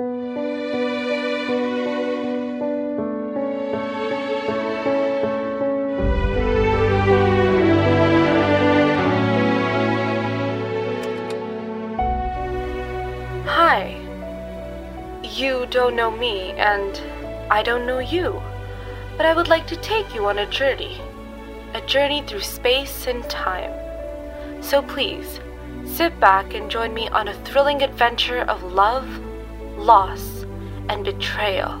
[0.00, 0.06] Hi.
[15.22, 16.98] You don't know me, and
[17.50, 18.40] I don't know you.
[19.18, 20.98] But I would like to take you on a journey.
[21.74, 23.70] A journey through space and time.
[24.62, 25.40] So please,
[25.84, 29.06] sit back and join me on a thrilling adventure of love,
[29.90, 30.44] loss,
[30.88, 31.80] and betrayal.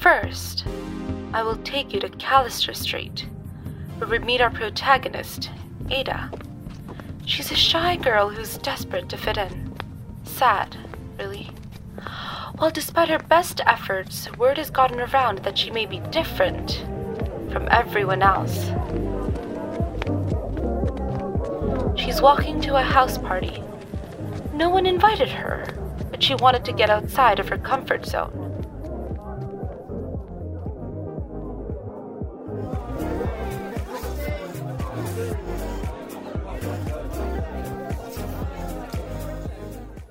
[0.00, 0.66] First,
[1.32, 3.24] I will take you to Callister Street,
[3.98, 5.48] where we meet our protagonist,
[5.92, 6.28] Ada.
[7.24, 9.72] She's a shy girl who's desperate to fit in.
[10.24, 10.76] Sad,
[11.20, 11.48] really.
[12.62, 16.84] Well, despite her best efforts, word has gotten around that she may be different
[17.50, 18.66] from everyone else.
[22.00, 23.64] She's walking to a house party.
[24.54, 25.66] No one invited her,
[26.12, 28.38] but she wanted to get outside of her comfort zone.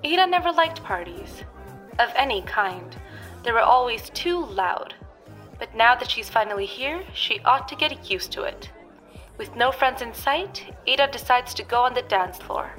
[0.03, 1.45] Ada never liked parties.
[2.01, 2.95] Of any kind.
[3.43, 4.95] They were always too loud.
[5.59, 8.71] But now that she's finally here, she ought to get used to it.
[9.37, 12.71] With no friends in sight, Ada decides to go on the dance floor.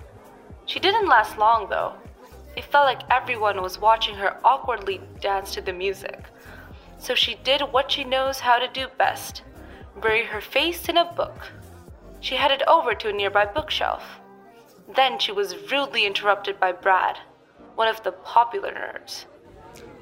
[0.66, 1.92] She didn't last long, though.
[2.56, 6.24] It felt like everyone was watching her awkwardly dance to the music.
[6.98, 9.42] So she did what she knows how to do best
[10.00, 11.52] bury her face in a book.
[12.18, 14.18] She headed over to a nearby bookshelf.
[14.96, 17.18] Then she was rudely interrupted by Brad,
[17.74, 19.24] one of the popular nerds.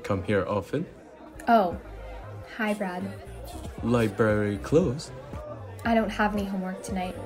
[0.03, 0.87] Come here often?
[1.49, 1.77] Oh,
[2.57, 3.03] hi, Brad.
[3.83, 5.13] Library closed?
[5.85, 7.17] I don't have any homework tonight.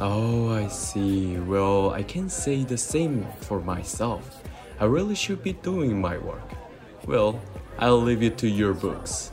[0.00, 1.36] Oh, I see.
[1.38, 4.42] Well, I can say the same for myself.
[4.80, 6.48] I really should be doing my work.
[7.06, 7.40] Well,
[7.78, 9.32] I'll leave it to your books.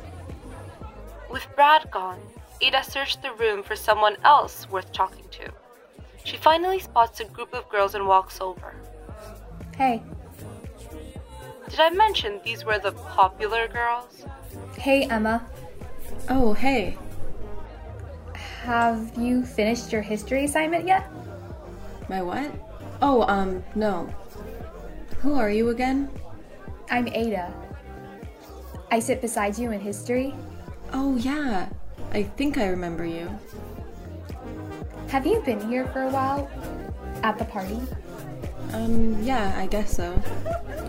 [1.29, 2.19] With Brad gone,
[2.61, 5.51] Ada searched the room for someone else worth talking to.
[6.23, 8.73] She finally spots a group of girls and walks over.
[9.77, 10.01] Hey.
[11.69, 14.25] Did I mention these were the popular girls?
[14.77, 15.45] Hey, Emma.
[16.29, 16.97] Oh, hey.
[18.63, 21.11] Have you finished your history assignment yet?
[22.07, 22.49] My what?
[23.01, 24.07] Oh, um, no.
[25.19, 26.09] Who are you again?
[26.89, 27.53] I'm Ada.
[28.91, 30.33] I sit beside you in history.
[30.93, 31.67] Oh, yeah.
[32.13, 33.29] I think I remember you.
[35.09, 36.49] Have you been here for a while?
[37.23, 37.81] At the party?
[38.73, 40.21] Um, yeah, I guess so.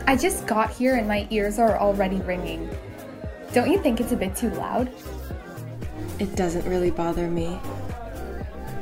[0.07, 2.69] I just got here and my ears are already ringing.
[3.53, 4.91] Don't you think it's a bit too loud?
[6.19, 7.59] It doesn't really bother me.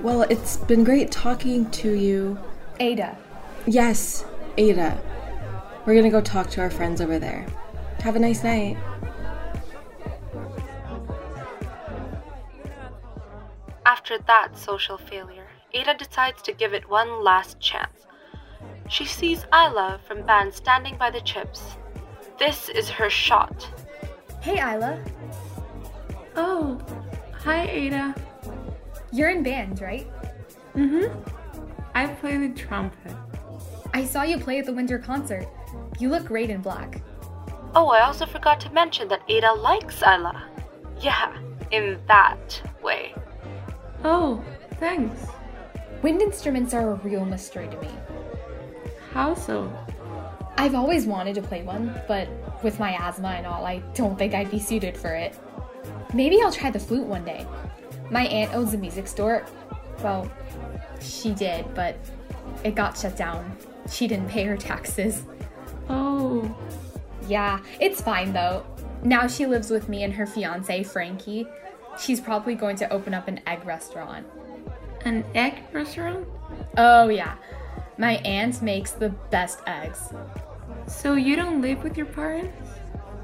[0.02, 2.38] Well, it's been great talking to you.
[2.78, 3.16] Ada.
[3.66, 4.24] Yes,
[4.56, 4.98] Ada.
[5.86, 7.46] We're gonna go talk to our friends over there.
[8.00, 8.76] Have a nice night.
[13.86, 18.06] After that social failure, Ada decides to give it one last chance.
[18.88, 21.76] She sees Isla from band standing by the chips.
[22.38, 23.68] This is her shot.
[24.40, 25.02] Hey, Isla.
[26.36, 26.80] Oh,
[27.32, 28.14] hi, Ada.
[29.12, 30.06] You're in band, right?
[30.74, 31.30] Mm hmm.
[31.94, 33.12] I play the trumpet.
[33.94, 35.46] I saw you play at the winter concert.
[36.00, 37.00] You look great in black.
[37.76, 40.48] Oh, I also forgot to mention that Ada likes Isla.
[41.00, 41.36] Yeah,
[41.70, 43.14] in that way.
[44.02, 44.42] Oh,
[44.78, 45.26] thanks.
[46.02, 47.88] Wind instruments are a real mystery to me.
[49.14, 49.72] How so?
[50.58, 52.28] I've always wanted to play one, but
[52.64, 55.38] with my asthma and all, I don't think I'd be suited for it.
[56.12, 57.46] Maybe I'll try the flute one day.
[58.10, 59.46] My aunt owns a music store.
[60.02, 60.28] Well,
[61.00, 61.96] she did, but
[62.64, 63.56] it got shut down.
[63.88, 65.22] She didn't pay her taxes.
[65.88, 66.52] Oh.
[67.28, 68.66] Yeah, it's fine though.
[69.04, 71.46] Now she lives with me and her fiance, Frankie.
[72.00, 74.26] She's probably going to open up an egg restaurant.
[75.04, 76.26] An egg restaurant?
[76.76, 77.36] Oh, yeah.
[77.96, 80.12] My aunt makes the best eggs.
[80.86, 82.70] So you don't live with your parents?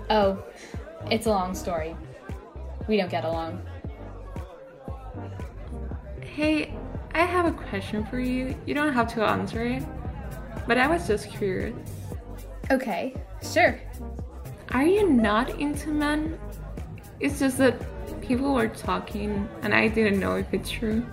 [0.08, 0.43] Oh,
[1.11, 1.96] it's a long story.
[2.87, 3.62] We don't get along.
[6.22, 6.75] Hey,
[7.14, 8.55] I have a question for you.
[8.67, 9.82] You don't have to answer it,
[10.67, 11.76] but I was just curious.
[12.70, 13.81] Okay, sure.
[14.70, 16.38] Are you not into men?
[17.19, 17.75] It's just that
[18.20, 21.05] people were talking and I didn't know if it's true.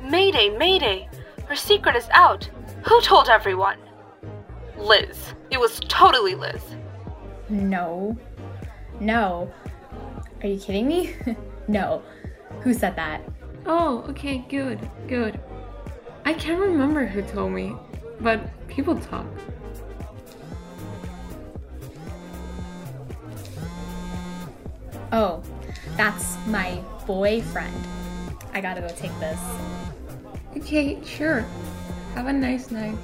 [0.00, 1.08] Mayday, Mayday!
[1.46, 2.48] Her secret is out!
[2.84, 3.78] Who told everyone?
[4.78, 5.34] Liz.
[5.50, 6.62] It was totally Liz.
[7.48, 8.16] No.
[9.00, 9.52] No.
[10.42, 11.14] Are you kidding me?
[11.68, 12.02] no.
[12.62, 13.22] Who said that?
[13.66, 15.38] Oh, okay, good, good.
[16.24, 17.74] I can't remember who told me,
[18.20, 19.26] but people talk.
[25.12, 25.42] Oh,
[25.96, 27.74] that's my boyfriend.
[28.54, 29.40] I gotta go take this.
[30.56, 31.44] Okay, sure.
[32.14, 32.96] Have a nice night.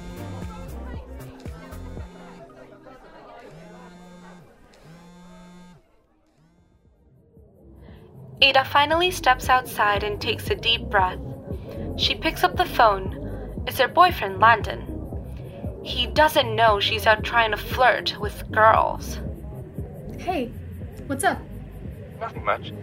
[8.41, 11.19] Ada finally steps outside and takes a deep breath.
[11.97, 13.63] She picks up the phone.
[13.65, 14.93] It's her boyfriend, Landon.
[15.83, 19.19] He doesn't know she's out trying to flirt with girls.
[20.19, 20.51] Hey,
[21.07, 21.39] what's up?
[22.19, 22.73] Nothing much.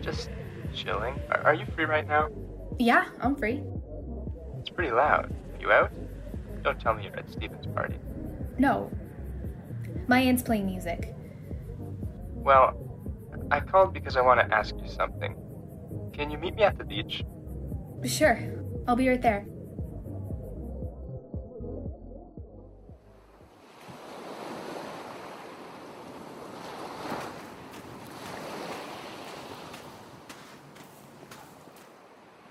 [0.00, 0.30] Just
[0.74, 1.18] chilling.
[1.30, 2.28] Are, are you free right now?
[2.78, 3.62] Yeah, I'm free.
[4.60, 5.34] It's pretty loud.
[5.60, 5.92] You out?
[6.62, 7.96] Don't tell me you're at Steven's party.
[8.58, 8.90] No.
[10.08, 11.14] My aunt's playing music.
[12.34, 12.74] Well,
[13.50, 15.36] I called because I want to ask you something.
[16.14, 17.24] Can you meet me at the beach?
[18.04, 18.38] Sure,
[18.88, 19.44] I'll be right there.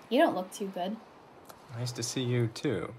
[0.10, 0.96] You don't look too good.
[1.78, 2.94] Nice to see you too.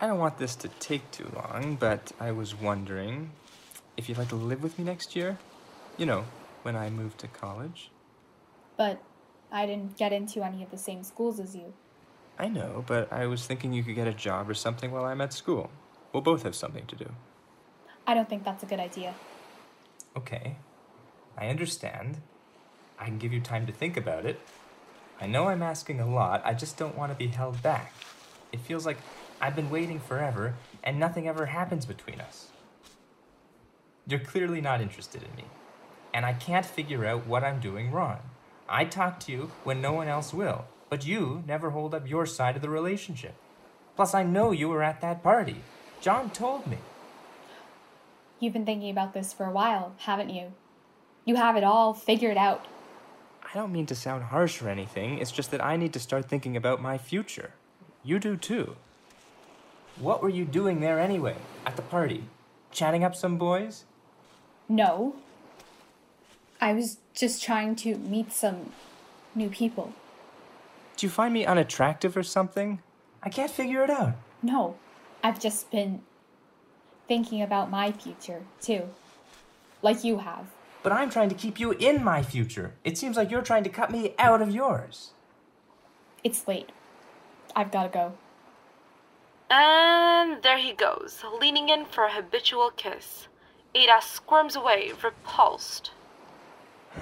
[0.00, 3.30] I don't want this to take too long, but I was wondering
[3.96, 5.38] if you'd like to live with me next year?
[5.96, 6.24] You know,
[6.62, 7.90] when I move to college.
[8.76, 9.02] But
[9.50, 11.72] I didn't get into any of the same schools as you.
[12.38, 15.22] I know, but I was thinking you could get a job or something while I'm
[15.22, 15.70] at school.
[16.12, 17.10] We'll both have something to do.
[18.06, 19.14] I don't think that's a good idea.
[20.16, 20.56] Okay.
[21.38, 22.18] I understand.
[22.98, 24.40] I can give you time to think about it.
[25.20, 27.92] I know I'm asking a lot, I just don't want to be held back.
[28.52, 28.98] It feels like
[29.40, 30.54] I've been waiting forever
[30.84, 32.48] and nothing ever happens between us.
[34.06, 35.44] You're clearly not interested in me,
[36.14, 38.20] and I can't figure out what I'm doing wrong.
[38.68, 42.26] I talk to you when no one else will, but you never hold up your
[42.26, 43.34] side of the relationship.
[43.96, 45.62] Plus, I know you were at that party.
[46.00, 46.78] John told me.
[48.38, 50.52] You've been thinking about this for a while, haven't you?
[51.24, 52.66] You have it all figured out.
[53.56, 56.26] I don't mean to sound harsh or anything, it's just that I need to start
[56.28, 57.52] thinking about my future.
[58.04, 58.76] You do too.
[59.98, 62.24] What were you doing there anyway, at the party?
[62.70, 63.84] Chatting up some boys?
[64.68, 65.16] No.
[66.60, 68.72] I was just trying to meet some
[69.34, 69.94] new people.
[70.98, 72.82] Do you find me unattractive or something?
[73.22, 74.16] I can't figure it out.
[74.42, 74.76] No,
[75.24, 76.02] I've just been
[77.08, 78.90] thinking about my future, too.
[79.80, 80.44] Like you have.
[80.86, 82.74] But I'm trying to keep you in my future.
[82.84, 85.10] It seems like you're trying to cut me out of yours.
[86.22, 86.70] It's late.
[87.56, 88.12] I've gotta go.
[89.50, 93.26] And there he goes, leaning in for a habitual kiss.
[93.74, 95.90] Ada squirms away, repulsed.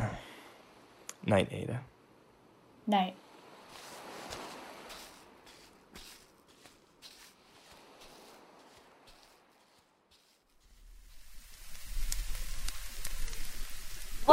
[1.26, 1.82] Night, Ada.
[2.86, 3.16] Night.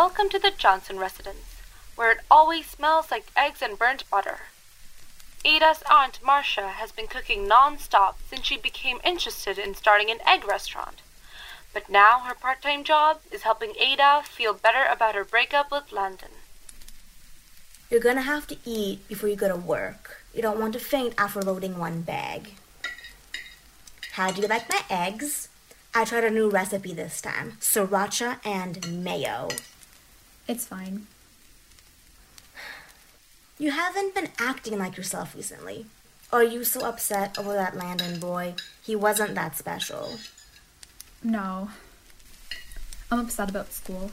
[0.04, 1.62] Welcome to the Johnson residence,
[1.96, 4.40] where it always smells like eggs and burnt butter.
[5.46, 10.44] Ada's aunt Marcia has been cooking non-stop since she became interested in starting an egg
[10.48, 11.04] restaurant.
[11.72, 16.32] But now her part-time job is helping Ada feel better about her breakup with Landon.
[17.92, 20.24] You're gonna have to eat before you go to work.
[20.34, 22.56] You don't want to faint after loading one bag.
[24.14, 25.50] How do you like my eggs?
[25.94, 29.50] I tried a new recipe this time sriracha and mayo.
[30.52, 31.08] It's fine.
[33.58, 35.86] You haven't been acting like yourself recently.
[36.34, 38.56] Are you so upset over that Landon boy?
[38.84, 40.20] He wasn't that special.
[41.24, 41.70] No.
[43.10, 44.12] I'm upset about school.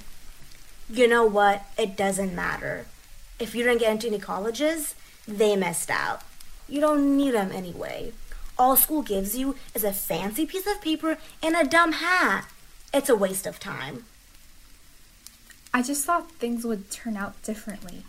[0.88, 1.64] You know what?
[1.76, 2.86] It doesn't matter.
[3.40, 4.94] If you didn't get into any colleges,
[5.26, 6.22] they missed out.
[6.68, 8.12] You don't need them anyway.
[8.56, 12.48] All school gives you is a fancy piece of paper and a dumb hat.
[12.94, 14.04] It's a waste of time.
[15.78, 18.02] I just thought things would turn out differently.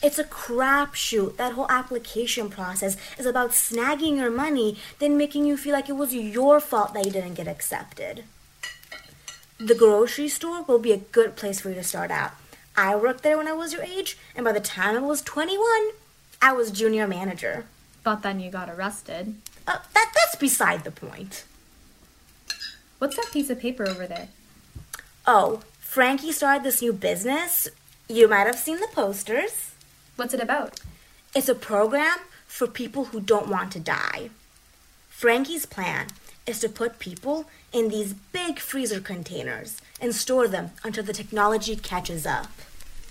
[0.00, 1.36] It's a crapshoot.
[1.38, 5.96] That whole application process is about snagging your money, then making you feel like it
[5.96, 8.22] was your fault that you didn't get accepted.
[9.58, 12.34] The grocery store will be a good place for you to start out.
[12.76, 15.90] I worked there when I was your age, and by the time I was 21,
[16.40, 17.64] I was junior manager.
[18.04, 19.34] But then you got arrested.
[19.66, 21.42] Uh, that, that's beside the point.
[22.98, 24.28] What's that piece of paper over there?
[25.26, 27.66] Oh, Frankie started this new business.
[28.08, 29.72] You might have seen the posters.
[30.14, 30.78] What's it about?
[31.34, 32.16] It's a program
[32.46, 34.30] for people who don't want to die.
[35.08, 36.06] Frankie's plan
[36.46, 41.74] is to put people in these big freezer containers and store them until the technology
[41.74, 42.52] catches up.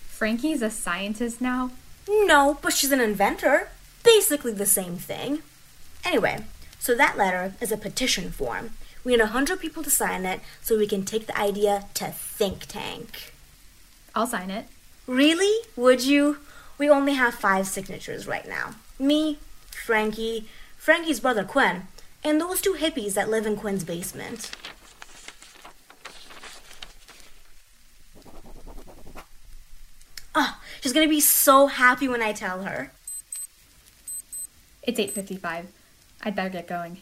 [0.08, 1.72] Frankie's a scientist now?
[2.08, 3.68] No, but she's an inventor.
[4.06, 5.40] Basically the same thing.
[6.06, 6.46] Anyway,
[6.80, 8.70] so that letter is a petition form.
[9.03, 12.65] We need 100 people to sign it so we can take the idea to think
[12.65, 13.34] tank.
[14.13, 14.65] I'll sign it.
[15.08, 15.65] Really?
[15.75, 16.38] Would you?
[16.77, 18.75] We only have five signatures right now.
[19.00, 19.38] Me,
[19.72, 21.88] Frankie, Frankie's brother Quinn,
[22.24, 24.51] and those two hippies that live in Quinn's basement.
[30.36, 32.91] Oh, she's gonna be so happy when I tell her.
[34.84, 35.65] It's 8.55.
[36.22, 37.01] I'd better get going.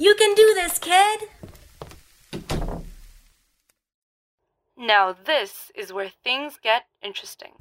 [0.00, 1.28] You can do this, kid!
[4.74, 7.52] Now, this is where things get interesting.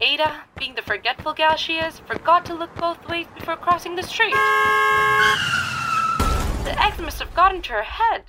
[0.00, 4.02] Ada, being the forgetful gal she is, forgot to look both ways before crossing the
[4.02, 4.34] street.
[6.64, 8.24] The eggs must have gotten into her head.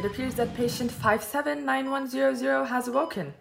[0.00, 3.34] It appears that patient 579100 has awoken.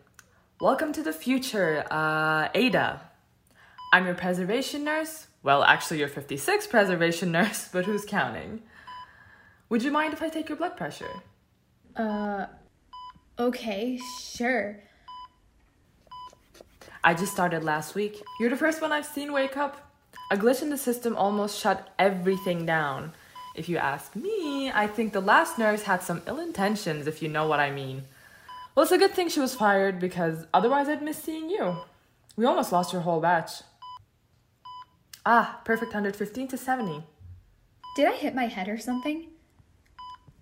[0.59, 2.99] Welcome to the future, uh, Ada.
[3.93, 5.27] I'm your preservation nurse.
[5.41, 8.61] Well, actually, your 56 preservation nurse, but who's counting?
[9.69, 11.21] Would you mind if I take your blood pressure?
[11.95, 12.47] Uh,
[13.39, 14.83] okay, sure.
[17.05, 18.21] I just started last week.
[18.41, 19.93] You're the first one I've seen wake up.
[20.29, 23.13] A glitch in the system almost shut everything down.
[23.59, 27.27] If you ask me, I think the last nurse had some ill intentions, if you
[27.27, 28.03] know what I mean.
[28.73, 31.75] Well, it's a good thing she was fired because otherwise I'd miss seeing you.
[32.37, 33.63] We almost lost your whole batch.
[35.25, 37.03] Ah, perfect 115 to 70.
[37.97, 39.27] Did I hit my head or something?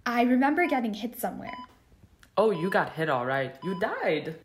[0.06, 1.58] I remember getting hit somewhere.
[2.38, 3.56] Oh, you got hit all right.
[3.64, 4.36] You died.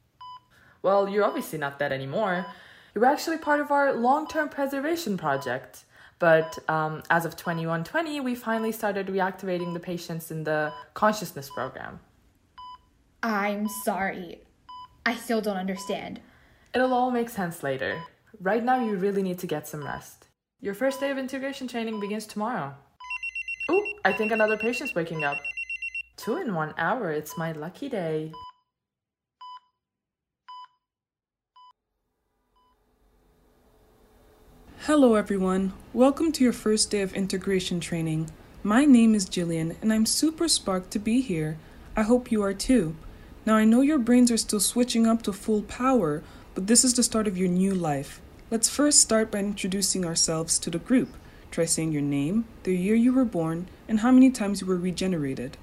[0.81, 2.47] Well, you're obviously not dead anymore.
[2.95, 5.85] You were actually part of our long term preservation project.
[6.23, 11.99] But um, as of 2120, we finally started reactivating the patients in the consciousness program.
[13.25, 14.43] I'm sorry.
[15.05, 16.21] I still don't understand.
[16.77, 18.01] It'll all make sense later.
[18.41, 20.29] Right now, you really need to get some rest.
[20.61, 22.73] Your first day of integration training begins tomorrow.
[23.73, 25.39] Ooh, I think another patient's waking up.
[26.17, 28.31] Two in one hour, it's my lucky day.
[34.87, 35.75] Hello, everyone.
[35.93, 38.29] Welcome to your first day of integration training.
[38.65, 41.57] My name is Jillian, and I'm super sparked to be here.
[41.95, 42.97] I hope you are too.
[43.47, 46.25] Now, I know your brains are still switching up to full power,
[46.57, 48.21] but this is the start of your new life.
[48.51, 51.11] Let's first start by introducing ourselves to the group.
[51.53, 54.75] Try saying your name, the year you were born, and how many times you were
[54.77, 55.59] regenerated.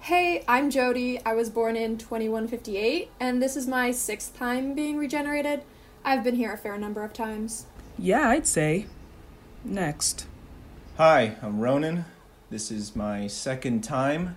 [0.00, 1.18] Hey, I'm Jody.
[1.24, 5.62] I was born in 2158, and this is my sixth time being regenerated.
[6.04, 7.66] I've been here a fair number of times.
[7.98, 8.86] Yeah, I'd say.
[9.64, 10.26] Next.
[10.98, 12.04] Hi, I'm Ronan.
[12.50, 14.36] This is my second time.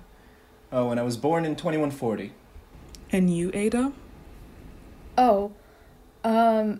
[0.71, 2.31] Oh, and I was born in 2140.
[3.11, 3.91] And you, Ada?
[5.17, 5.51] Oh,
[6.23, 6.79] um,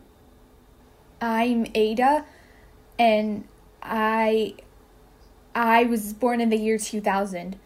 [1.22, 2.26] I'm Ada,
[2.98, 3.46] and
[3.82, 4.56] I.
[5.54, 7.58] I was born in the year 2000.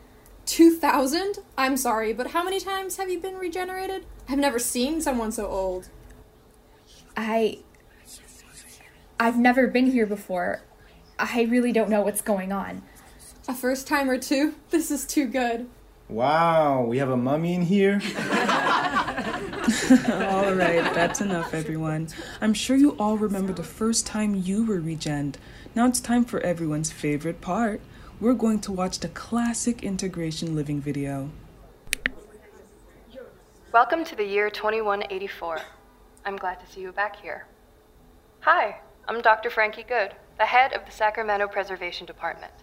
[0.46, 1.40] 2000?
[1.58, 4.06] I'm sorry, but how many times have you been regenerated?
[4.30, 5.90] I've never seen someone so old.
[7.16, 7.60] I.
[9.20, 10.64] I've never been here before.
[11.20, 12.82] I really don't know what's going on.
[13.48, 14.56] A first time or two?
[14.72, 15.70] This is too good.
[16.10, 18.02] Wow, we have a mummy in here?
[18.18, 18.24] all
[20.54, 22.10] right, that's enough, everyone.
[22.42, 25.36] I'm sure you all remember the first time you were regened.
[25.76, 27.80] Now it's time for everyone's favorite part.
[28.20, 31.30] We're going to watch the classic integration living video.
[33.72, 35.62] Welcome to the year 2184.
[36.24, 37.48] I'm glad to see you back here.
[38.42, 39.50] Hi, I'm Dr.
[39.50, 42.54] Frankie Good, the head of the Sacramento Preservation Department.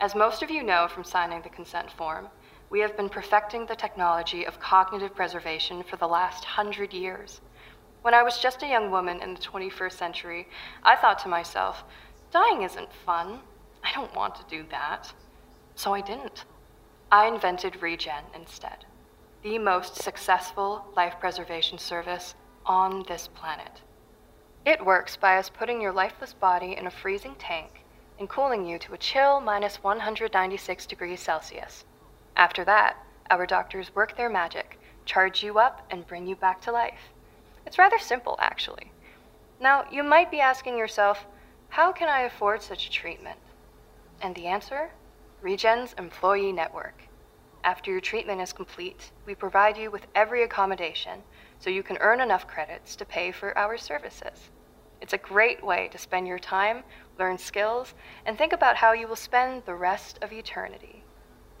[0.00, 2.28] As most of you know from signing the consent form,
[2.70, 7.40] we have been perfecting the technology of cognitive preservation for the last hundred years.
[8.02, 10.48] When I was just a young woman in the 21st century,
[10.84, 11.82] I thought to myself,
[12.30, 13.40] dying isn't fun.
[13.82, 15.12] I don't want to do that.
[15.74, 16.44] so I didn't.
[17.10, 18.84] I invented Regen instead,
[19.42, 23.80] the most successful life preservation service on this planet.
[24.64, 27.82] It works by us putting your lifeless body in a freezing tank
[28.18, 31.84] and cooling you to a chill minus 196 degrees Celsius.
[32.36, 32.96] After that,
[33.30, 37.12] our doctors work their magic, charge you up, and bring you back to life.
[37.66, 38.92] It's rather simple, actually.
[39.60, 41.26] Now, you might be asking yourself,
[41.68, 43.38] how can I afford such a treatment?
[44.20, 44.90] And the answer?
[45.40, 47.02] Regen's Employee Network.
[47.64, 51.22] After your treatment is complete, we provide you with every accommodation
[51.62, 54.50] so you can earn enough credits to pay for our services.
[55.00, 56.82] It's a great way to spend your time,
[57.20, 57.94] learn skills,
[58.26, 61.04] and think about how you will spend the rest of eternity.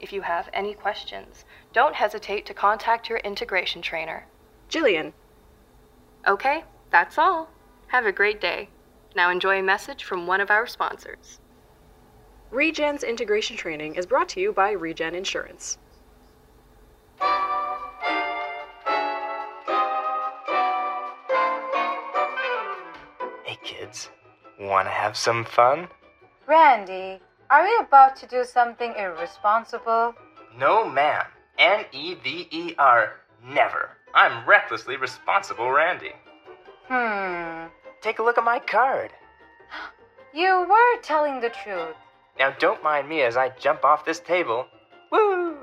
[0.00, 4.26] If you have any questions, don't hesitate to contact your integration trainer.
[4.68, 5.12] Jillian.
[6.26, 7.48] Okay, that's all.
[7.86, 8.70] Have a great day.
[9.14, 11.38] Now enjoy a message from one of our sponsors.
[12.50, 15.78] Regen's integration training is brought to you by Regen Insurance.
[24.66, 25.88] Wanna have some fun?
[26.46, 30.14] Randy, are we about to do something irresponsible?
[30.56, 31.26] No, ma'am.
[31.58, 33.90] N E V E R, never.
[34.14, 36.12] I'm recklessly responsible, Randy.
[36.88, 37.68] Hmm.
[38.00, 39.10] Take a look at my card.
[40.34, 41.94] You were telling the truth.
[42.38, 44.66] Now don't mind me as I jump off this table.
[45.10, 45.58] Woo!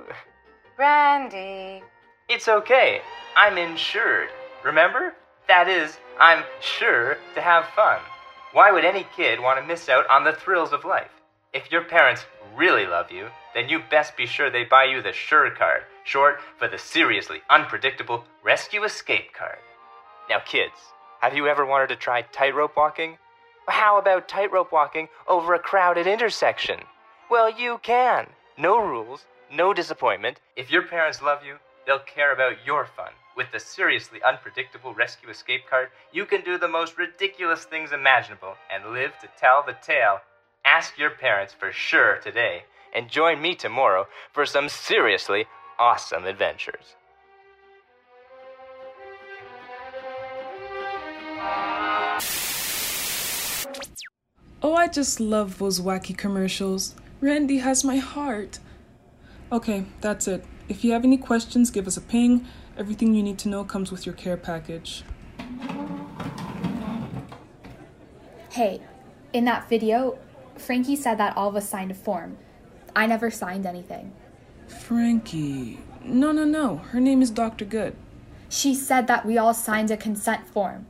[0.77, 1.81] Randy.
[2.27, 3.01] It's okay.
[3.35, 4.29] I'm insured.
[4.63, 5.15] Remember?
[5.47, 7.99] That is, I'm sure to have fun.
[8.51, 11.11] Why would any kid want to miss out on the thrills of life?
[11.53, 12.25] If your parents
[12.55, 16.39] really love you, then you best be sure they buy you the Sure card, short
[16.57, 19.59] for the Seriously Unpredictable Rescue Escape card.
[20.31, 20.73] Now, kids,
[21.21, 23.19] have you ever wanted to try tightrope walking?
[23.67, 26.79] How about tightrope walking over a crowded intersection?
[27.29, 28.25] Well, you can.
[28.57, 30.39] No rules, no disappointment.
[30.55, 33.11] If your parents love you, they'll care about your fun.
[33.39, 38.55] With the seriously unpredictable rescue escape card, you can do the most ridiculous things imaginable
[38.69, 40.19] and live to tell the tale.
[40.65, 45.45] Ask your parents for sure today, and join me tomorrow for some seriously
[45.79, 46.97] awesome adventures.
[54.61, 56.93] Oh, I just love those wacky commercials.
[57.21, 58.59] Randy has my heart.
[59.49, 60.43] Okay, that's it.
[60.67, 62.45] If you have any questions, give us a ping.
[62.79, 65.03] Everything you need to know comes with your care package.
[68.51, 68.79] Hey,
[69.33, 70.17] in that video,
[70.55, 72.37] Frankie said that all of us signed a form.
[72.95, 74.13] I never signed anything.
[74.67, 75.79] Frankie.
[76.05, 76.77] No, no, no.
[76.77, 77.65] Her name is Dr.
[77.65, 77.97] Good.
[78.47, 80.87] She said that we all signed a consent form.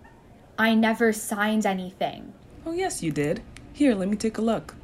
[0.59, 2.33] I never signed anything.
[2.67, 3.41] Oh, yes, you did.
[3.73, 4.75] Here, let me take a look.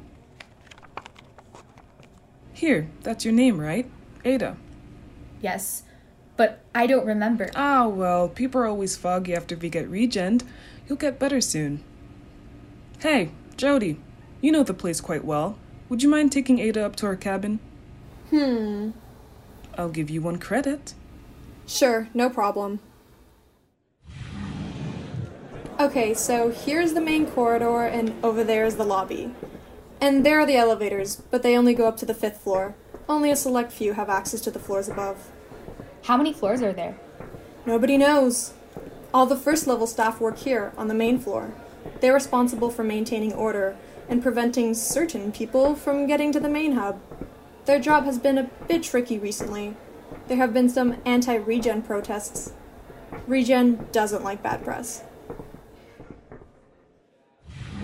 [2.52, 3.88] Here, that's your name, right?
[4.24, 4.56] Ada.
[5.40, 5.84] Yes,
[6.36, 7.50] but I don't remember.
[7.54, 10.42] Ah, well, people are always foggy after we get regened.
[10.88, 11.82] You'll get better soon.
[13.00, 13.98] Hey, Jody,
[14.40, 15.58] you know the place quite well.
[15.88, 17.60] Would you mind taking Ada up to her cabin?
[18.30, 18.90] Hmm.
[19.78, 20.94] I'll give you one credit.
[21.66, 22.80] Sure, no problem.
[25.78, 29.30] Okay, so here's the main corridor, and over there is the lobby.
[30.00, 32.74] And there are the elevators, but they only go up to the fifth floor.
[33.08, 35.30] Only a select few have access to the floors above.
[36.06, 36.96] How many floors are there?
[37.66, 38.52] Nobody knows.
[39.12, 41.52] All the first level staff work here, on the main floor.
[42.00, 43.76] They're responsible for maintaining order
[44.08, 47.00] and preventing certain people from getting to the main hub.
[47.64, 49.74] Their job has been a bit tricky recently.
[50.28, 52.52] There have been some anti regen protests.
[53.26, 55.02] Regen doesn't like bad press.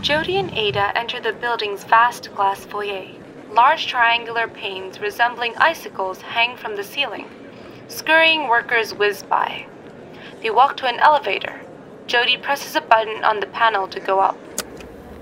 [0.00, 3.08] Jody and Ada enter the building's vast glass foyer.
[3.50, 7.28] Large triangular panes resembling icicles hang from the ceiling.
[7.92, 9.66] Scurrying workers whiz by.
[10.40, 11.60] They walk to an elevator.
[12.06, 14.38] Jody presses a button on the panel to go up.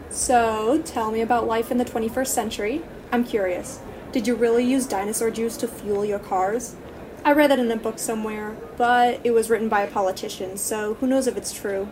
[0.08, 2.82] So, tell me about life in the 21st century.
[3.10, 3.80] I'm curious.
[4.12, 6.76] Did you really use dinosaur juice to fuel your cars?
[7.24, 10.94] I read that in a book somewhere, but it was written by a politician, so
[10.94, 11.88] who knows if it's true.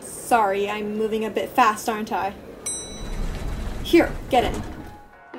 [0.00, 2.34] Sorry, I'm moving a bit fast, aren't I?
[3.84, 4.79] Here, get in.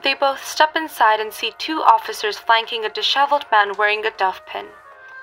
[0.03, 4.41] They both step inside and see two officers flanking a disheveled man wearing a dove
[4.47, 4.65] pin.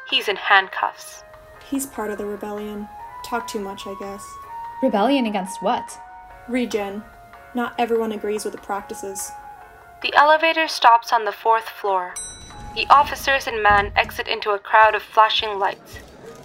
[0.09, 1.25] He's in handcuffs.
[1.69, 2.89] He's part of the rebellion.
[3.25, 4.25] Talk too much, I guess.
[4.83, 5.99] Rebellion against what?
[6.49, 7.03] Regen.
[7.55, 9.33] Not everyone agrees with the practices.
[10.03, 12.15] The elevator stops on the fourth floor.
[12.77, 15.97] The officers and man exit into a crowd of flashing lights.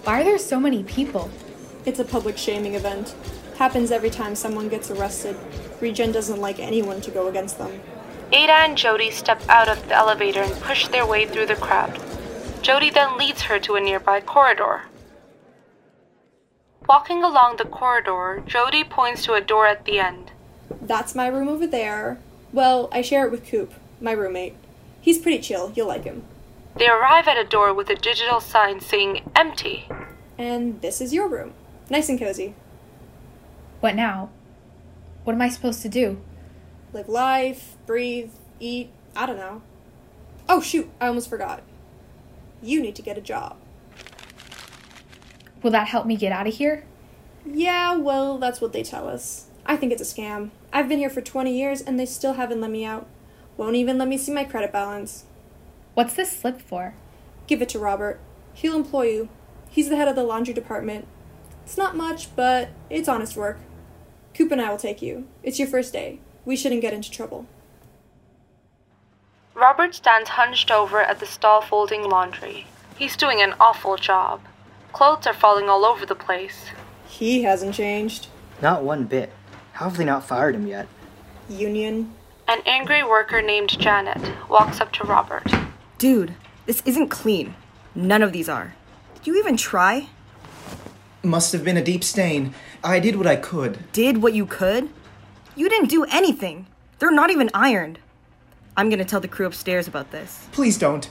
[0.02, 1.30] Why are there so many people?
[1.86, 3.14] It's a public shaming event.
[3.58, 5.36] Happens every time someone gets arrested.
[5.80, 7.80] Regen doesn't like anyone to go against them.
[8.34, 12.00] Ada and Jody step out of the elevator and push their way through the crowd.
[12.62, 14.82] Jody then leads her to a nearby corridor.
[16.88, 20.32] Walking along the corridor, Jody points to a door at the end.
[20.82, 22.18] That's my room over there.
[22.52, 24.56] Well, I share it with Coop, my roommate.
[25.00, 26.24] He's pretty chill, you'll like him.
[26.74, 29.86] They arrive at a door with a digital sign saying empty.
[30.36, 31.52] And this is your room.
[31.88, 32.56] Nice and cozy.
[33.78, 34.30] What now?
[35.22, 36.20] What am I supposed to do?
[36.94, 38.30] Live life, breathe,
[38.60, 39.62] eat, I don't know.
[40.48, 41.64] Oh, shoot, I almost forgot.
[42.62, 43.56] You need to get a job.
[45.60, 46.84] Will that help me get out of here?
[47.44, 49.46] Yeah, well, that's what they tell us.
[49.66, 50.50] I think it's a scam.
[50.72, 53.08] I've been here for 20 years and they still haven't let me out.
[53.56, 55.24] Won't even let me see my credit balance.
[55.94, 56.94] What's this slip for?
[57.48, 58.20] Give it to Robert.
[58.52, 59.28] He'll employ you.
[59.68, 61.08] He's the head of the laundry department.
[61.64, 63.58] It's not much, but it's honest work.
[64.32, 65.26] Coop and I will take you.
[65.42, 66.20] It's your first day.
[66.44, 67.46] We shouldn't get into trouble.
[69.54, 72.66] Robert stands hunched over at the stall folding laundry.
[72.96, 74.40] He's doing an awful job.
[74.92, 76.66] Clothes are falling all over the place.
[77.08, 78.28] He hasn't changed.
[78.60, 79.32] Not one bit.
[79.72, 80.86] How have they not fired him yet?
[81.48, 82.12] Union.
[82.46, 85.50] An angry worker named Janet walks up to Robert.
[85.98, 86.34] Dude,
[86.66, 87.54] this isn't clean.
[87.94, 88.74] None of these are.
[89.14, 90.08] Did you even try?
[91.22, 92.54] Must have been a deep stain.
[92.82, 93.78] I did what I could.
[93.92, 94.90] Did what you could?
[95.56, 96.66] You didn't do anything.
[96.98, 97.98] They're not even ironed.
[98.76, 100.46] I'm gonna tell the crew upstairs about this.
[100.52, 101.08] Please don't.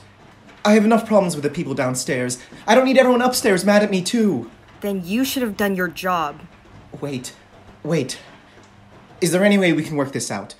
[0.64, 2.38] I have enough problems with the people downstairs.
[2.66, 4.50] I don't need everyone upstairs mad at me, too.
[4.80, 6.40] Then you should have done your job.
[7.00, 7.34] Wait,
[7.82, 8.18] wait.
[9.20, 10.54] Is there any way we can work this out?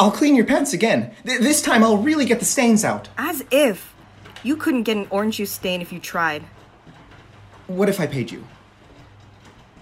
[0.00, 1.12] I'll clean your pants again.
[1.24, 3.08] Th- this time I'll really get the stains out.
[3.18, 3.94] As if.
[4.42, 6.44] You couldn't get an orange juice stain if you tried.
[7.66, 8.44] What if I paid you?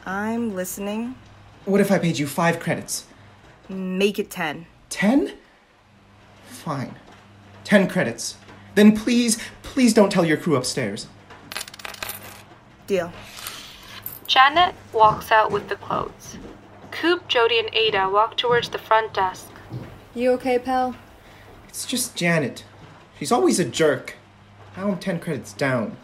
[0.07, 1.15] I'm listening.
[1.67, 3.07] What if I paid you five credits?
[3.69, 4.67] Make it ten.
[4.89, 5.35] Ten?
[6.47, 6.95] Fine.
[7.65, 8.37] Ten credits.
[8.75, 11.07] Then please, please don't tell your crew upstairs.
[12.87, 13.13] Deal.
[14.27, 16.37] Janet walks out with the clothes.
[16.91, 19.49] Coop, Jody, and Ada walk towards the front desk.
[20.15, 20.95] You okay, pal?
[21.69, 22.65] It's just Janet.
[23.19, 24.15] She's always a jerk.
[24.77, 25.97] Now I'm ten credits down.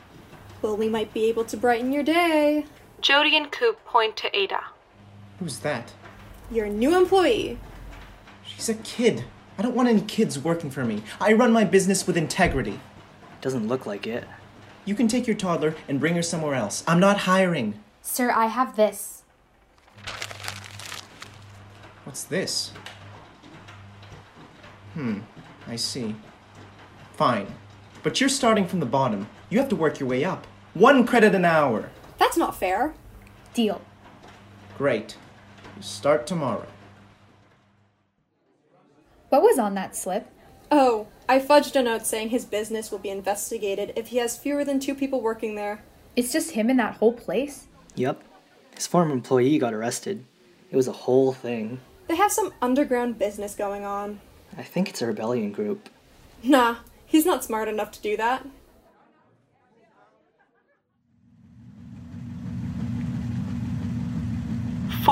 [0.61, 2.67] Well, we might be able to brighten your day.
[3.01, 4.61] Jody and Coop point to Ada.
[5.39, 5.93] Who's that?
[6.53, 7.59] Your new employee.
[8.45, 9.25] She's a kid.
[9.57, 11.03] I don't want any kids working for me.
[11.19, 12.79] I run my business with integrity.
[13.41, 14.25] Doesn't look like it.
[14.85, 16.85] You can take your toddler and bring her somewhere else.
[16.87, 17.81] I'm not hiring.
[18.03, 19.23] Sir, I have this.
[22.05, 22.73] What's this?
[24.93, 25.21] Hmm,
[25.67, 26.17] I see.
[27.15, 27.47] Fine.
[28.03, 29.27] But you're starting from the bottom.
[29.49, 30.47] You have to work your way up.
[30.75, 31.89] One credit an hour.
[32.19, 32.93] That's not fair.
[33.55, 33.81] Deal.
[34.77, 35.17] Great.
[35.83, 36.65] You start tomorrow.
[39.31, 40.29] What was on that slip?
[40.71, 44.65] Oh, I fudged a note saying his business will be investigated if he has fewer
[44.65, 45.83] than two people working there.
[46.15, 47.67] It's just him in that whole place?
[47.97, 48.23] Yep.
[48.77, 50.25] His former employee got arrested.
[50.71, 51.81] It was a whole thing.
[52.07, 54.21] They have some underground business going on.
[54.57, 55.89] I think it's a rebellion group.
[56.45, 58.47] Nah, he's not smart enough to do that.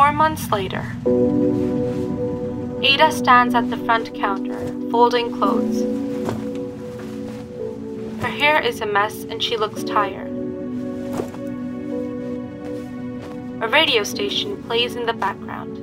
[0.01, 0.83] Four months later,
[2.83, 4.59] Ada stands at the front counter,
[4.91, 5.83] folding clothes.
[8.23, 10.31] Her hair is a mess and she looks tired.
[13.61, 15.77] A radio station plays in the background.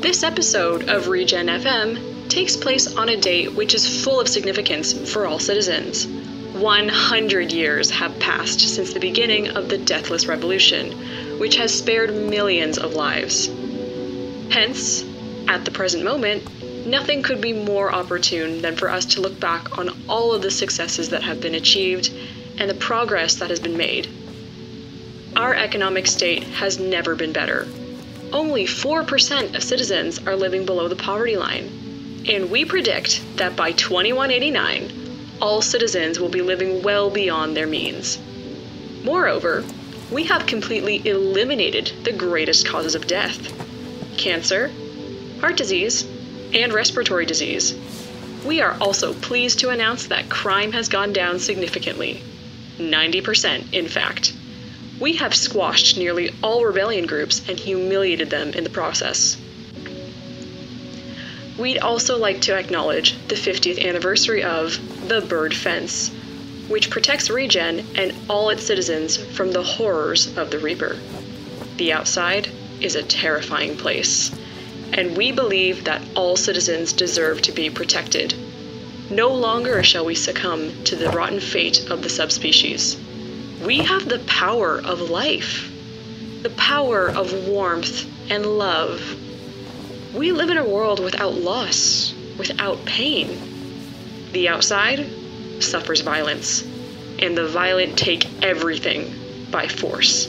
[0.00, 4.92] This episode of Regen FM takes place on a date which is full of significance
[5.12, 6.06] for all citizens.
[6.06, 10.94] 100 years have passed since the beginning of the Deathless Revolution,
[11.38, 13.48] which has spared millions of lives.
[14.50, 15.04] Hence,
[15.48, 19.78] at the present moment, nothing could be more opportune than for us to look back
[19.78, 22.12] on all of the successes that have been achieved
[22.58, 24.08] and the progress that has been made.
[25.36, 27.66] Our economic state has never been better.
[28.32, 32.24] Only 4% of citizens are living below the poverty line.
[32.28, 38.18] And we predict that by 2189, all citizens will be living well beyond their means.
[39.04, 39.64] Moreover,
[40.10, 43.52] we have completely eliminated the greatest causes of death
[44.16, 44.70] cancer,
[45.40, 46.06] heart disease,
[46.54, 47.76] and respiratory disease.
[48.46, 52.22] We are also pleased to announce that crime has gone down significantly
[52.78, 54.32] 90%, in fact.
[55.00, 59.36] We have squashed nearly all rebellion groups and humiliated them in the process.
[61.58, 66.10] We'd also like to acknowledge the 50th anniversary of the Bird Fence,
[66.68, 70.96] which protects Regen and all its citizens from the horrors of the Reaper.
[71.76, 72.48] The outside
[72.80, 74.30] is a terrifying place,
[74.92, 78.34] and we believe that all citizens deserve to be protected.
[79.10, 82.96] No longer shall we succumb to the rotten fate of the subspecies.
[83.64, 85.70] We have the power of life,
[86.42, 89.00] the power of warmth and love.
[90.14, 93.38] We live in a world without loss, without pain.
[94.32, 95.08] The outside
[95.60, 96.62] suffers violence,
[97.18, 99.14] and the violent take everything
[99.50, 100.28] by force.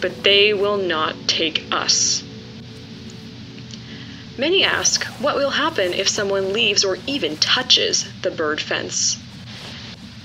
[0.00, 2.22] But they will not take us.
[4.36, 9.18] Many ask what will happen if someone leaves or even touches the bird fence.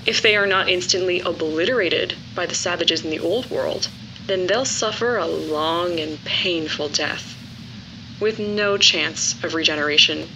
[0.04, 3.88] If they are not instantly obliterated by the savages in the old world,
[4.26, 7.36] then they'll suffer a long and painful death,
[8.18, 10.28] with no chance of regeneration.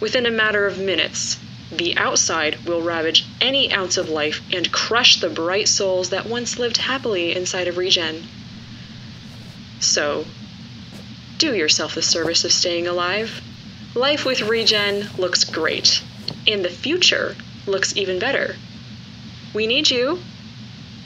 [0.00, 1.38] Within a matter of minutes,
[1.72, 6.58] the outside will ravage any ounce of life and crush the bright souls that once
[6.58, 8.24] lived happily inside of Regen.
[9.78, 10.24] So,
[11.38, 13.40] do yourself the service of staying alive.
[13.94, 16.02] Life with Regen looks great,
[16.46, 18.56] and the future looks even better.
[19.54, 20.18] We need you,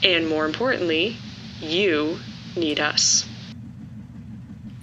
[0.03, 1.17] and more importantly,
[1.61, 2.19] you
[2.55, 3.25] need us.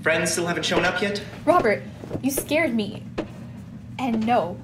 [0.03, 1.23] Friends still haven't shown up yet?
[1.45, 1.83] Robert,
[2.23, 3.03] you scared me.
[3.99, 4.57] And no,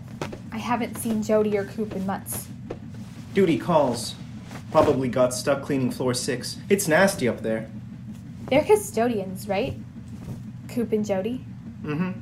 [0.52, 2.48] I haven't seen Jody or Coop in months.
[3.34, 4.14] Duty calls.
[4.70, 6.58] Probably got stuck cleaning floor six.
[6.68, 7.70] It's nasty up there.
[8.50, 9.74] They're custodians, right?
[10.68, 11.44] Coop and Jody?
[11.82, 12.12] Mm-hmm.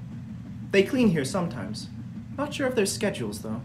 [0.70, 1.88] They clean here sometimes.
[2.36, 3.62] Not sure of their schedules, though.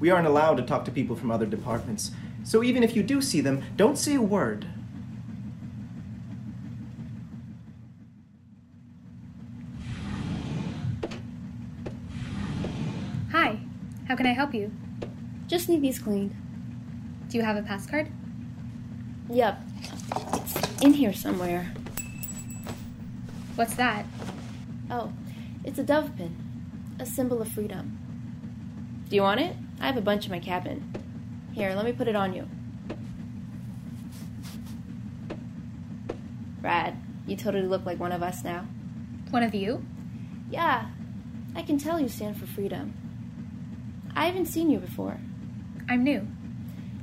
[0.00, 2.10] We aren't allowed to talk to people from other departments,
[2.42, 4.66] so even if you do see them, don't say a word.
[13.30, 13.60] Hi,
[14.08, 14.70] how can I help you?
[15.48, 16.32] Just need these cleaned.
[17.28, 18.06] Do you have a pass card?
[19.28, 19.60] Yep.
[20.34, 21.74] It's in here somewhere.
[23.56, 24.06] What's that?
[24.92, 25.12] Oh,
[25.64, 26.36] it's a dove pin,
[27.00, 27.98] a symbol of freedom.
[29.08, 29.56] Do you want it?
[29.80, 30.94] I have a bunch in my cabin.
[31.52, 32.48] Here, let me put it on you.
[36.60, 38.68] Brad, you totally look like one of us now.
[39.30, 39.84] One of you?
[40.48, 40.90] Yeah,
[41.56, 43.01] I can tell you stand for freedom.
[44.14, 45.18] I haven't seen you before.
[45.88, 46.26] I'm new.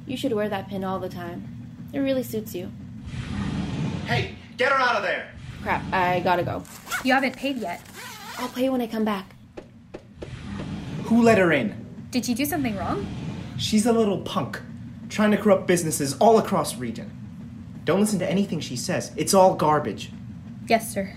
[0.05, 1.87] You should wear that pin all the time.
[1.93, 2.71] It really suits you.
[4.05, 5.31] Hey, get her out of there!
[5.61, 6.63] Crap, I gotta go.
[7.03, 7.81] You haven't paid yet.
[8.37, 9.35] I'll pay when I come back.
[11.05, 11.85] Who let her in?
[12.11, 13.05] Did she do something wrong?
[13.57, 14.59] She's a little punk,
[15.09, 17.11] trying to corrupt businesses all across Regen.
[17.85, 19.11] Don't listen to anything she says.
[19.15, 20.11] It's all garbage.
[20.67, 21.13] Yes, sir.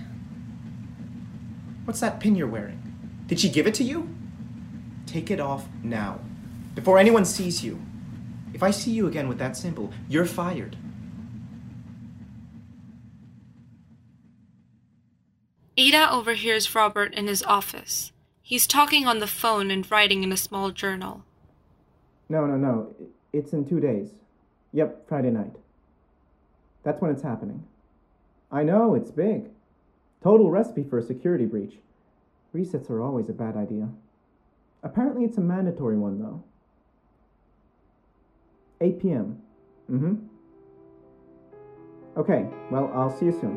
[1.84, 2.80] What's that pin you're wearing?
[3.26, 4.08] Did she give it to you?
[5.12, 6.20] Take it off now,
[6.74, 7.78] before anyone sees you.
[8.54, 10.74] If I see you again with that symbol, you're fired.
[15.76, 18.12] Ada overhears Robert in his office.
[18.40, 21.24] He's talking on the phone and writing in a small journal.
[22.30, 22.94] No, no, no.
[23.34, 24.12] It's in two days.
[24.72, 25.52] Yep, Friday night.
[26.84, 27.64] That's when it's happening.
[28.50, 29.50] I know, it's big.
[30.22, 31.74] Total recipe for a security breach.
[32.54, 33.90] Resets are always a bad idea.
[34.82, 36.42] Apparently, it's a mandatory one, though.
[38.80, 39.38] 8 p.m.
[39.90, 40.14] Mm hmm.
[42.16, 43.56] Okay, well, I'll see you soon.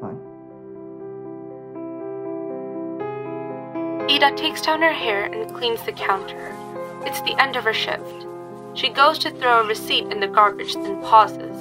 [0.00, 0.14] Bye.
[4.14, 6.56] Ida takes down her hair and cleans the counter.
[7.04, 8.26] It's the end of her shift.
[8.74, 11.56] She goes to throw a receipt in the garbage, then pauses.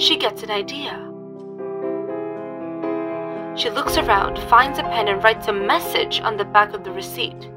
[0.00, 1.05] She gets an idea.
[3.56, 6.92] She looks around, finds a pen, and writes a message on the back of the
[6.92, 7.50] receipt.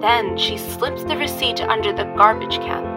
[0.00, 2.91] Then she slips the receipt under the garbage can.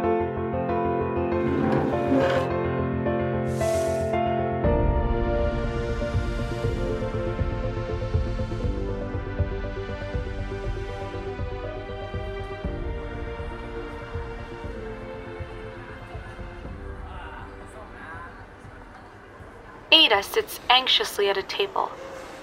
[20.36, 21.90] Sits anxiously at a table.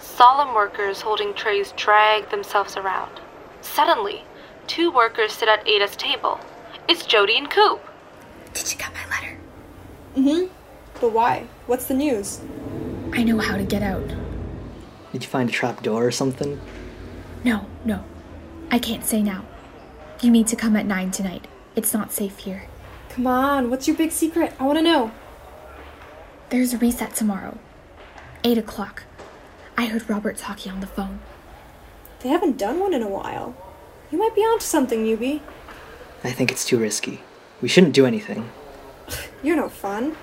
[0.00, 3.20] Solemn workers holding trays drag themselves around.
[3.61, 4.24] Suddenly,
[4.66, 6.40] two workers sit at Ada's table.
[6.88, 7.83] It's Jody and Coop.
[8.55, 9.37] Did you get my letter?
[10.16, 10.46] Mm hmm.
[11.02, 11.44] But why?
[11.66, 12.40] What's the news?
[13.12, 14.09] I know how to get out.
[15.12, 16.59] Did you find a trap door or something?
[17.44, 18.02] No, no.
[18.70, 19.44] I can't say now.
[20.22, 21.46] You need to come at 9 tonight.
[21.76, 22.62] It's not safe here.
[23.11, 24.55] Come on, what's your big secret?
[24.59, 25.12] I want to know.
[26.48, 27.59] There's a reset tomorrow.
[28.44, 29.05] 8 o'clock.
[29.76, 31.20] I heard Robert talking on the phone.
[32.20, 33.55] They haven't done one in a while.
[34.11, 35.40] You might be onto something, Yubi.
[36.24, 37.20] I think it's too risky.
[37.61, 38.50] We shouldn't do anything.
[39.42, 40.16] You're no fun.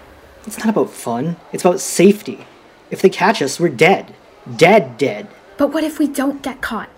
[0.45, 2.45] It's not about fun, it's about safety.
[2.91, 4.15] If they catch us, we're dead.
[4.55, 5.27] Dead, dead.
[5.57, 6.89] But what if we don't get caught?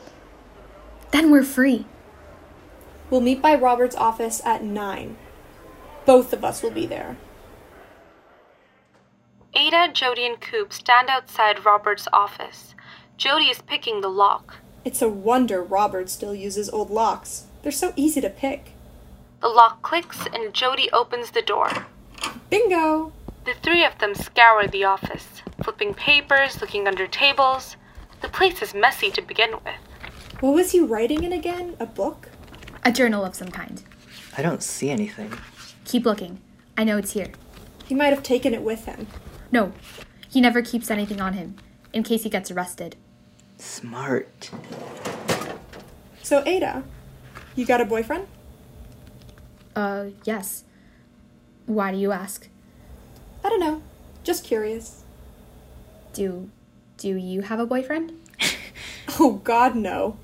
[1.11, 1.85] Then we're free.
[3.09, 5.17] We'll meet by Robert's office at 9.
[6.05, 7.17] Both of us will be there.
[9.53, 12.73] Ada, Jody, and Coop stand outside Robert's office.
[13.17, 14.55] Jody is picking the lock.
[14.85, 17.47] It's a wonder Robert still uses old locks.
[17.61, 18.71] They're so easy to pick.
[19.41, 21.69] The lock clicks and Jody opens the door.
[22.49, 23.11] Bingo!
[23.45, 27.75] The three of them scour the office, flipping papers, looking under tables.
[28.21, 29.75] The place is messy to begin with.
[30.39, 31.75] What was he writing in again?
[31.79, 32.29] A book?
[32.85, 33.83] A journal of some kind.
[34.37, 35.33] I don't see anything.
[35.85, 36.39] Keep looking.
[36.77, 37.31] I know it's here.
[37.85, 39.07] He might have taken it with him.
[39.51, 39.73] No,
[40.29, 41.55] he never keeps anything on him,
[41.91, 42.95] in case he gets arrested.
[43.57, 44.49] Smart.
[46.23, 46.83] So, Ada,
[47.55, 48.27] you got a boyfriend?
[49.75, 50.63] Uh, yes.
[51.65, 52.47] Why do you ask?
[53.43, 53.81] I don't know.
[54.23, 55.03] Just curious.
[56.13, 56.49] Do.
[56.97, 58.13] do you have a boyfriend?
[59.19, 60.17] oh, God, no.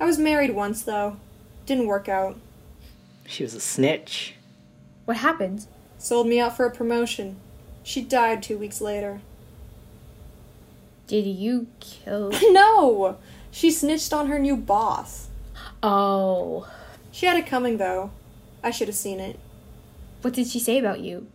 [0.00, 1.16] I was married once, though.
[1.66, 2.38] Didn't work out.
[3.26, 4.34] She was a snitch.
[5.04, 5.66] What happened?
[5.98, 7.36] Sold me out for a promotion.
[7.88, 9.22] She died two weeks later.
[11.06, 12.30] Did you kill.
[12.50, 13.16] no!
[13.50, 15.28] She snitched on her new boss.
[15.82, 16.70] Oh.
[17.12, 18.10] She had it coming, though.
[18.62, 19.40] I should have seen it.
[20.20, 21.28] What did she say about you?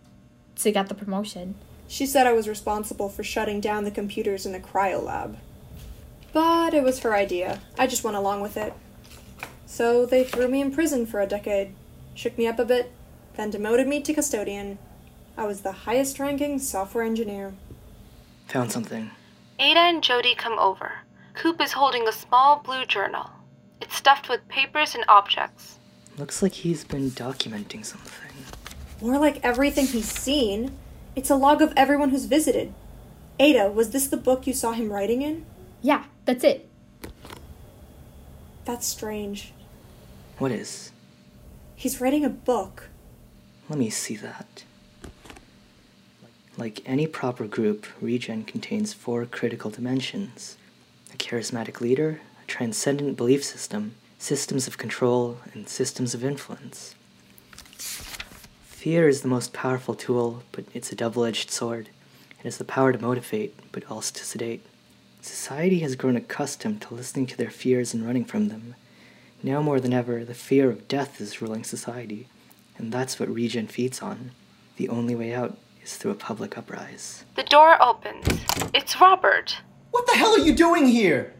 [0.60, 1.56] To get the promotion?
[1.88, 5.36] She said I was responsible for shutting down the computers in the cryo lab.
[6.32, 7.62] But it was her idea.
[7.76, 8.72] I just went along with it.
[9.66, 11.74] So they threw me in prison for a decade,
[12.14, 12.92] shook me up a bit,
[13.34, 14.78] then demoted me to custodian.
[15.36, 17.54] I was the highest ranking software engineer.
[18.48, 19.10] Found something.
[19.58, 20.92] Ada and Jody come over.
[21.34, 23.30] Coop is holding a small blue journal.
[23.80, 25.78] It's stuffed with papers and objects.
[26.16, 28.30] Looks like he's been documenting something.
[29.00, 30.72] More like everything he's seen.
[31.16, 32.72] It's a log of everyone who's visited.
[33.40, 35.44] Ada, was this the book you saw him writing in?
[35.82, 36.68] Yeah, that's it.
[38.64, 39.52] That's strange.
[40.38, 40.92] What is?
[41.74, 42.88] He's writing a book.
[43.68, 44.62] Let me see that.
[46.56, 50.56] Like any proper group, Regen contains four critical dimensions
[51.12, 56.94] a charismatic leader, a transcendent belief system, systems of control, and systems of influence.
[58.64, 61.88] Fear is the most powerful tool, but it's a double edged sword.
[62.38, 64.64] It has the power to motivate, but also to sedate.
[65.22, 68.74] Society has grown accustomed to listening to their fears and running from them.
[69.42, 72.28] Now more than ever, the fear of death is ruling society,
[72.76, 74.30] and that's what Regen feeds on.
[74.76, 77.24] The only way out is through a public uprise.
[77.36, 78.26] The door opens.
[78.72, 79.58] It's Robert.
[79.90, 81.34] What the hell are you doing here?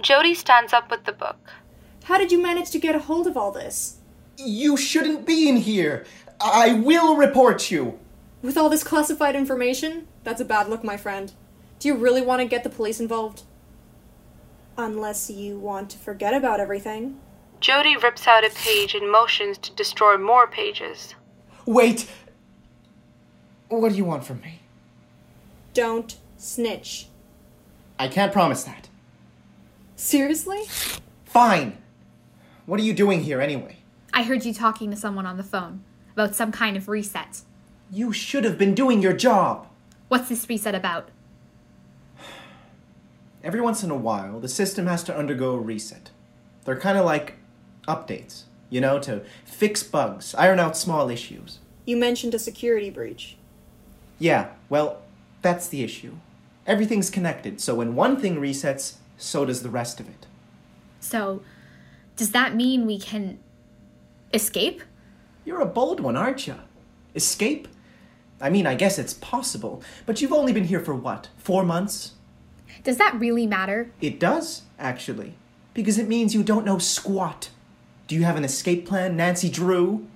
[0.00, 1.50] Jody stands up with the book.
[2.04, 3.96] How did you manage to get a hold of all this?
[4.36, 6.04] You shouldn't be in here.
[6.40, 7.98] I will report you.
[8.42, 10.06] With all this classified information?
[10.22, 11.32] That's a bad look, my friend.
[11.78, 13.42] Do you really want to get the police involved?
[14.76, 17.18] Unless you want to forget about everything.
[17.60, 21.14] Jody rips out a page and motions to destroy more pages.
[21.64, 22.08] Wait.
[23.68, 24.60] What do you want from me?
[25.74, 27.08] Don't snitch.
[27.98, 28.88] I can't promise that.
[29.96, 30.62] Seriously?
[31.24, 31.78] Fine.
[32.66, 33.78] What are you doing here anyway?
[34.12, 37.42] I heard you talking to someone on the phone about some kind of reset.
[37.90, 39.66] You should have been doing your job.
[40.08, 41.10] What's this reset about?
[43.44, 46.10] Every once in a while, the system has to undergo a reset.
[46.64, 47.34] They're kind of like
[47.88, 51.58] updates, you know, to fix bugs, iron out small issues.
[51.84, 53.36] You mentioned a security breach.
[54.18, 55.02] Yeah, well,
[55.42, 56.14] that's the issue.
[56.66, 60.26] Everything's connected, so when one thing resets, so does the rest of it.
[61.00, 61.42] So,
[62.16, 63.38] does that mean we can
[64.32, 64.82] escape?
[65.44, 66.56] You're a bold one, aren't you?
[67.14, 67.68] Escape?
[68.40, 71.28] I mean, I guess it's possible, but you've only been here for what?
[71.38, 72.12] Four months?
[72.82, 73.90] Does that really matter?
[74.00, 75.34] It does, actually,
[75.74, 77.50] because it means you don't know squat.
[78.06, 80.06] Do you have an escape plan, Nancy Drew?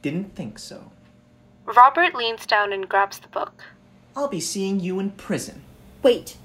[0.00, 0.91] Didn't think so.
[1.66, 3.62] Robert leans down and grabs the book.
[4.16, 5.62] I'll be seeing you in prison.
[6.02, 6.36] Wait.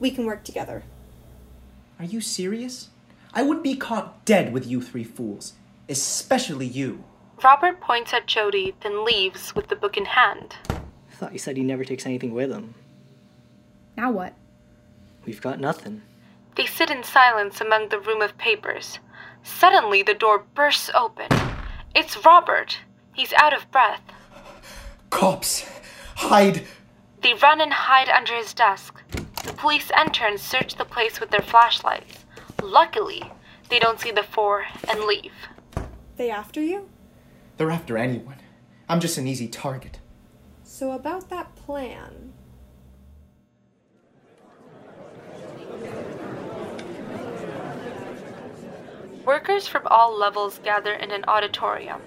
[0.00, 0.82] We can work together.
[1.98, 2.88] Are you serious?
[3.32, 5.54] I would be caught dead with you three fools,
[5.88, 7.04] especially you.
[7.42, 10.56] Robert points at Jody, then leaves with the book in hand.
[10.70, 12.74] I thought you said he never takes anything with him.
[13.96, 14.34] Now what?
[15.24, 16.02] We've got nothing.
[16.56, 18.98] They sit in silence among the room of papers.
[19.42, 21.28] Suddenly, the door bursts open.
[21.94, 22.78] It's Robert.
[23.14, 24.00] He's out of breath.
[25.10, 25.68] Cops!
[26.16, 26.66] Hide!
[27.22, 29.02] They run and hide under his desk.
[29.44, 32.24] The police enter and search the place with their flashlights.
[32.62, 33.22] Luckily,
[33.68, 35.32] they don't see the four and leave.
[36.16, 36.88] They after you?
[37.56, 38.36] They're after anyone.
[38.88, 39.98] I'm just an easy target.
[40.62, 42.32] So, about that plan.
[49.24, 52.00] Workers from all levels gather in an auditorium.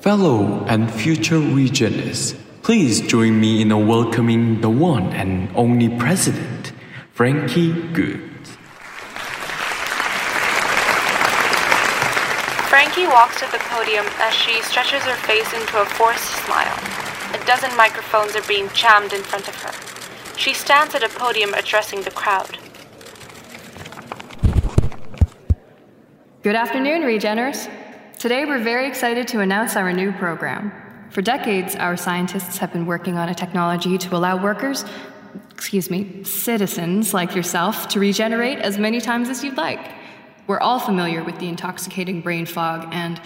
[0.00, 6.72] Fellow and future Regenists, please join me in welcoming the one and only president,
[7.12, 8.28] Frankie Good.
[12.68, 16.78] Frankie walks to the podium as she stretches her face into a forced smile.
[17.34, 19.72] A dozen microphones are being jammed in front of her.
[20.38, 22.56] She stands at a podium addressing the crowd.
[26.40, 27.68] Good afternoon, Regeners.
[28.16, 30.70] Today we're very excited to announce our new program.
[31.10, 34.84] For decades, our scientists have been working on a technology to allow workers,
[35.50, 39.80] excuse me, citizens like yourself, to regenerate as many times as you'd like.
[40.46, 43.20] We're all familiar with the intoxicating brain fog and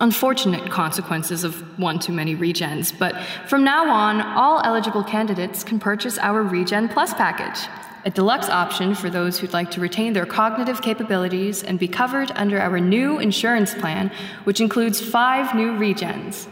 [0.00, 5.78] unfortunate consequences of one too many regens, but from now on, all eligible candidates can
[5.78, 7.68] purchase our Regen Plus package,
[8.06, 12.30] a deluxe option for those who'd like to retain their cognitive capabilities and be covered
[12.36, 14.12] under our new insurance plan,
[14.44, 16.46] which includes five new regens.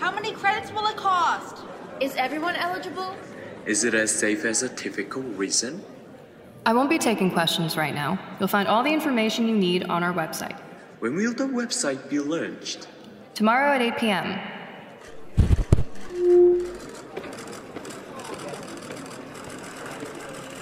[0.00, 1.64] How many credits will it cost?
[2.00, 3.14] Is everyone eligible?
[3.66, 5.80] Is it as safe as a typical regen?
[6.66, 8.18] I won't be taking questions right now.
[8.40, 10.58] You'll find all the information you need on our website.
[10.98, 12.88] When will the website be launched?
[13.34, 14.40] Tomorrow at 8 p.m.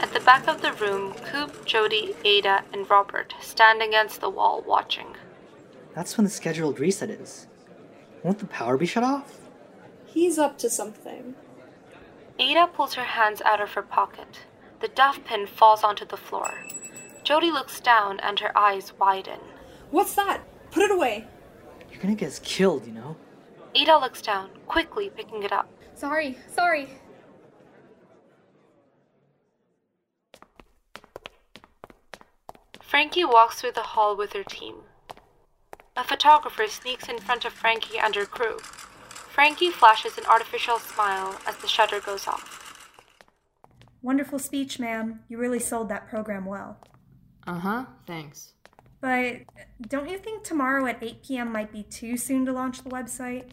[0.03, 4.63] At the back of the room, Coop, Jody, Ada, and Robert stand against the wall
[4.67, 5.17] watching.
[5.95, 7.49] That's when the scheduled reset is.
[8.23, 9.41] Won't the power be shut off?
[10.07, 11.35] He's up to something.
[12.39, 14.41] Ada pulls her hands out of her pocket.
[14.81, 16.53] The dove pin falls onto the floor.
[17.25, 19.41] Jody looks down and her eyes widen.
[19.91, 20.41] What's that?
[20.71, 21.27] Put it away.
[21.91, 23.17] You're gonna get us killed, you know?
[23.75, 25.69] Ada looks down, quickly picking it up.
[25.95, 26.89] Sorry, sorry.
[32.93, 34.75] Frankie walks through the hall with her team.
[35.97, 38.59] A photographer sneaks in front of Frankie and her crew.
[38.59, 42.85] Frankie flashes an artificial smile as the shutter goes off.
[44.03, 45.21] Wonderful speech, ma'am.
[45.31, 46.77] You really sold that program well.
[47.47, 48.53] Uh huh, thanks.
[49.01, 49.37] But
[49.89, 51.51] don't you think tomorrow at 8 p.m.
[51.51, 53.53] might be too soon to launch the website?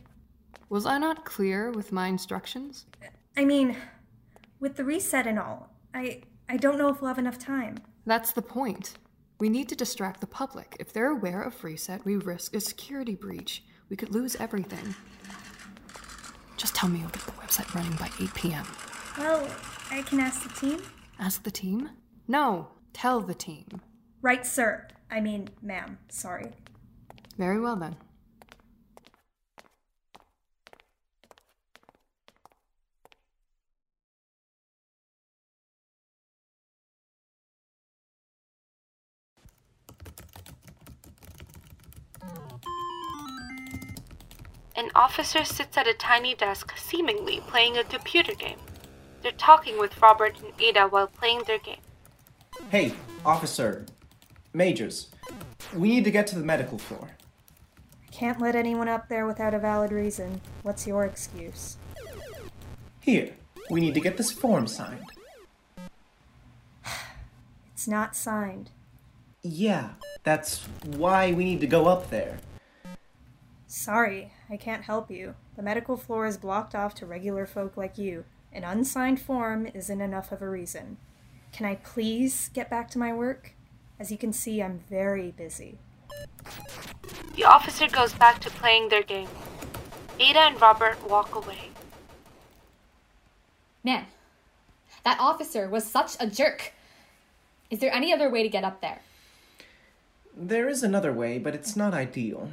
[0.67, 2.87] Was I not clear with my instructions?
[3.37, 3.77] I mean,
[4.59, 7.77] with the reset and all, I I don't know if we'll have enough time.
[8.05, 8.95] That's the point.
[9.39, 10.75] We need to distract the public.
[10.81, 13.63] If they're aware of reset, we risk a security breach.
[13.89, 14.93] We could lose everything.
[16.57, 18.67] Just tell me you'll get the website running by 8 p.m.
[19.17, 19.47] Well,
[19.91, 20.81] I can ask the team.
[21.19, 21.89] Ask the team?
[22.27, 23.81] No, tell the team.
[24.21, 24.89] Right, sir.
[25.09, 25.97] I mean, ma'am.
[26.09, 26.51] Sorry.
[27.37, 27.95] Very well then.
[44.79, 48.59] An officer sits at a tiny desk, seemingly playing a computer game.
[49.21, 51.81] They're talking with Robert and Ada while playing their game.
[52.69, 52.93] Hey,
[53.25, 53.85] officer.
[54.53, 55.09] Majors.
[55.75, 57.09] We need to get to the medical floor.
[58.07, 60.39] I can't let anyone up there without a valid reason.
[60.63, 61.75] What's your excuse?
[63.01, 63.33] Here,
[63.69, 65.03] we need to get this form signed.
[67.73, 68.71] It's not signed.
[69.41, 69.89] Yeah,
[70.23, 72.39] that's why we need to go up there.
[73.71, 75.35] Sorry, I can't help you.
[75.55, 78.25] The medical floor is blocked off to regular folk like you.
[78.51, 80.97] An unsigned form isn't enough of a reason.
[81.51, 83.53] Can I please get back to my work?
[83.99, 85.77] As you can see, I'm very busy.
[87.35, 89.29] The officer goes back to playing their game.
[90.19, 91.69] Ada and Robert walk away.
[93.83, 94.07] Man,
[95.03, 96.73] that officer was such a jerk.
[97.69, 99.01] Is there any other way to get up there?
[100.35, 102.49] There is another way, but it's not ideal.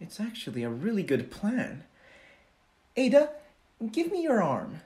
[0.00, 1.84] It's actually a really good plan.
[2.96, 3.30] Ada,
[3.92, 4.80] give me your arm.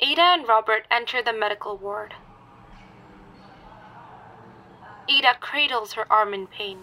[0.00, 2.14] Ada and Robert enter the medical ward.
[5.08, 6.78] Ada cradles her arm in pain.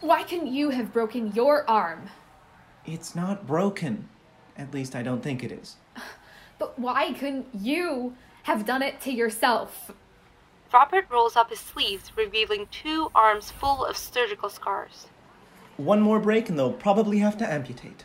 [0.00, 2.10] Why couldn't you have broken your arm?
[2.86, 4.08] It's not broken.
[4.56, 5.76] At least I don't think it is.
[6.58, 8.14] But why couldn't you
[8.44, 9.92] have done it to yourself?
[10.72, 15.06] Robert rolls up his sleeves, revealing two arms full of surgical scars.
[15.76, 18.04] One more break and they'll probably have to amputate.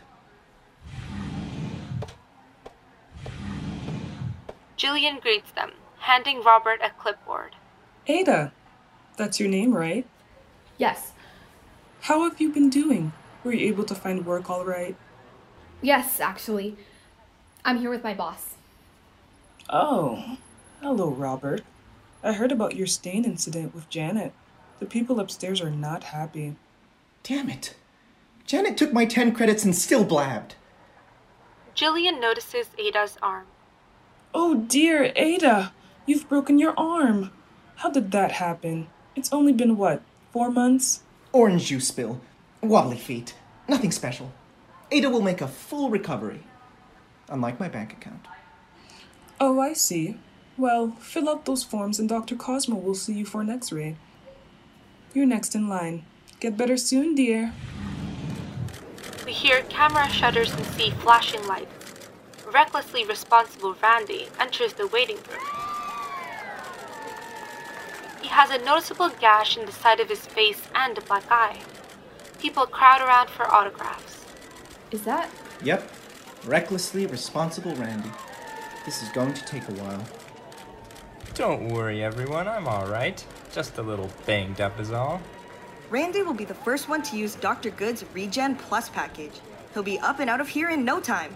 [4.78, 7.56] Jillian greets them, handing Robert a clipboard.
[8.06, 8.52] Ada,
[9.16, 10.06] that's your name, right?
[10.78, 11.12] Yes.
[12.02, 13.12] How have you been doing?
[13.42, 14.96] Were you able to find work all right?
[15.82, 16.76] Yes, actually.
[17.64, 18.54] I'm here with my boss.
[19.70, 20.38] Oh,
[20.80, 21.62] hello, Robert.
[22.24, 24.32] I heard about your stain incident with Janet.
[24.80, 26.56] The people upstairs are not happy.
[27.22, 27.74] Damn it.
[28.46, 30.54] Janet took my 10 credits and still blabbed.
[31.76, 33.46] Jillian notices Ada's arm.
[34.32, 35.72] Oh dear, Ada!
[36.06, 37.30] You've broken your arm.
[37.76, 38.88] How did that happen?
[39.14, 40.00] It's only been what,
[40.32, 41.02] four months?
[41.32, 42.20] Orange juice spill.
[42.62, 43.34] Wobbly feet.
[43.68, 44.32] Nothing special.
[44.90, 46.42] Ada will make a full recovery.
[47.28, 48.26] Unlike my bank account.
[49.38, 50.16] Oh, I see.
[50.56, 52.36] Well, fill out those forms and Dr.
[52.36, 53.96] Cosmo will see you for an x ray.
[55.12, 56.04] You're next in line.
[56.38, 57.52] Get better soon, dear.
[59.24, 62.08] We hear camera shutters and see flashing lights.
[62.52, 65.40] Recklessly responsible Randy enters the waiting room.
[68.20, 71.58] He has a noticeable gash in the side of his face and a black eye.
[72.38, 74.24] People crowd around for autographs.
[74.90, 75.30] Is that?
[75.62, 75.90] Yep.
[76.44, 78.10] Recklessly responsible Randy.
[78.84, 80.04] This is going to take a while.
[81.34, 82.46] Don't worry, everyone.
[82.46, 83.24] I'm alright.
[83.52, 85.20] Just a little banged up, is all.
[85.90, 87.70] Randy will be the first one to use Dr.
[87.70, 89.40] Good's Regen Plus package.
[89.72, 91.34] He'll be up and out of here in no time.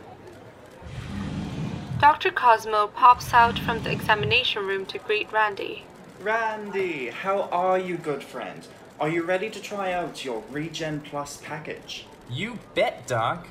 [2.00, 2.30] Dr.
[2.30, 5.84] Cosmo pops out from the examination room to greet Randy.
[6.22, 8.68] Randy, how are you, good friend?
[9.00, 12.06] Are you ready to try out your Regen Plus package?
[12.30, 13.48] You bet, Doc.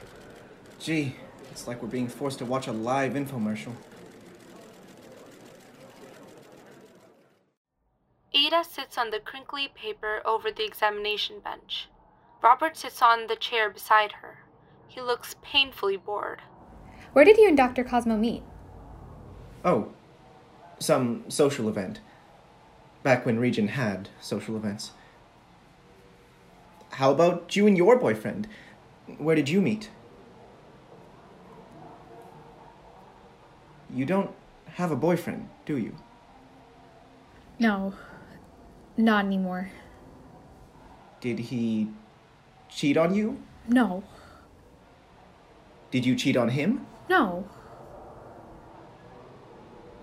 [0.80, 1.18] Gee,
[1.52, 3.74] it's like we're being forced to watch a live infomercial.
[8.34, 11.88] Ada sits on the crinkly paper over the examination bench.
[12.42, 14.40] Robert sits on the chair beside her.
[14.88, 16.42] He looks painfully bored.
[17.14, 17.84] Where did you and Dr.
[17.84, 18.44] Cosmo meet?
[19.66, 19.90] Oh,
[20.80, 22.00] some social event.
[23.04, 24.92] Back when Regen had social events.
[26.92, 28.48] How about you and your boyfriend?
[29.18, 29.90] Where did you meet?
[33.94, 34.32] You don't
[34.74, 35.96] have a boyfriend, do you?
[37.60, 37.94] No,
[38.98, 39.70] not anymore.
[41.22, 41.90] Did he
[42.70, 43.42] cheat on you?
[43.68, 44.04] No,
[45.92, 46.86] Did you cheat on him?
[47.10, 47.48] no.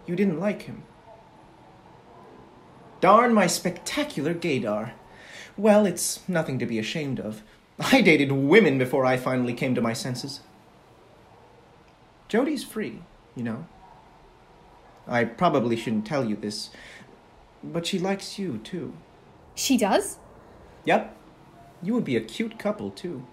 [0.06, 0.82] You didn't like him.
[3.00, 4.90] Darn my spectacular gaydar.
[5.56, 7.42] Well, it's nothing to be ashamed of.
[7.78, 10.40] I dated women before I finally came to my senses.
[12.28, 13.00] Jody's free,
[13.34, 13.66] you know.
[15.08, 16.68] I probably shouldn't tell you this,
[17.72, 18.94] but she likes you, too.
[19.54, 20.18] She does?
[20.84, 21.16] Yep.
[21.82, 23.26] You would be a cute couple, too.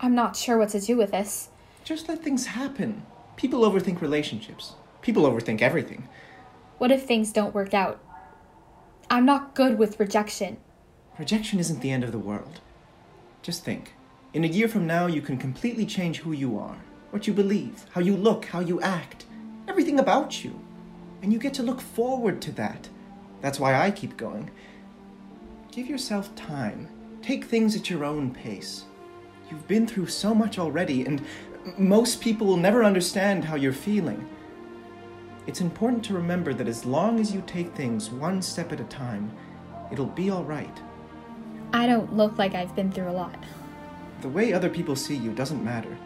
[0.00, 1.48] I'm not sure what to do with this.
[1.84, 3.02] Just let things happen.
[3.36, 4.74] People overthink relationships.
[5.02, 6.08] People overthink everything.
[6.78, 8.00] What if things don't work out?
[9.10, 10.58] I'm not good with rejection.
[11.18, 12.60] Rejection isn't the end of the world.
[13.42, 13.94] Just think.
[14.34, 16.76] In a year from now, you can completely change who you are,
[17.10, 19.24] what you believe, how you look, how you act,
[19.66, 20.60] everything about you.
[21.22, 22.88] And you get to look forward to that.
[23.40, 24.50] That's why I keep going.
[25.70, 26.88] Give yourself time.
[27.22, 28.84] Take things at your own pace.
[29.50, 31.24] You've been through so much already, and
[31.76, 34.28] most people will never understand how you're feeling.
[35.46, 38.84] It's important to remember that as long as you take things one step at a
[38.84, 39.32] time,
[39.90, 40.82] it'll be alright.
[41.72, 43.42] I don't look like I've been through a lot.
[44.20, 45.96] The way other people see you doesn't matter.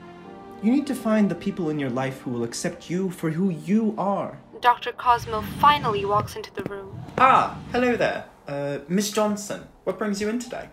[0.63, 3.51] You need to find the people in your life who will accept you for who
[3.51, 4.39] you are.
[4.63, 4.93] Dr.
[4.93, 7.03] Cosmo finally walks into the room.
[7.19, 8.27] Ah, hello there.
[8.47, 10.69] Uh, Miss Johnson, what brings you in today?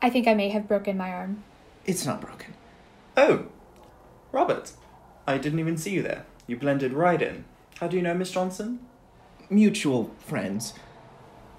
[0.00, 1.44] I think I may have broken my arm.
[1.84, 2.54] It's not broken.
[3.18, 3.48] Oh,
[4.32, 4.72] Robert.
[5.26, 6.24] I didn't even see you there.
[6.46, 7.44] You blended right in.
[7.80, 8.80] How do you know Miss Johnson?
[9.50, 10.72] Mutual friends.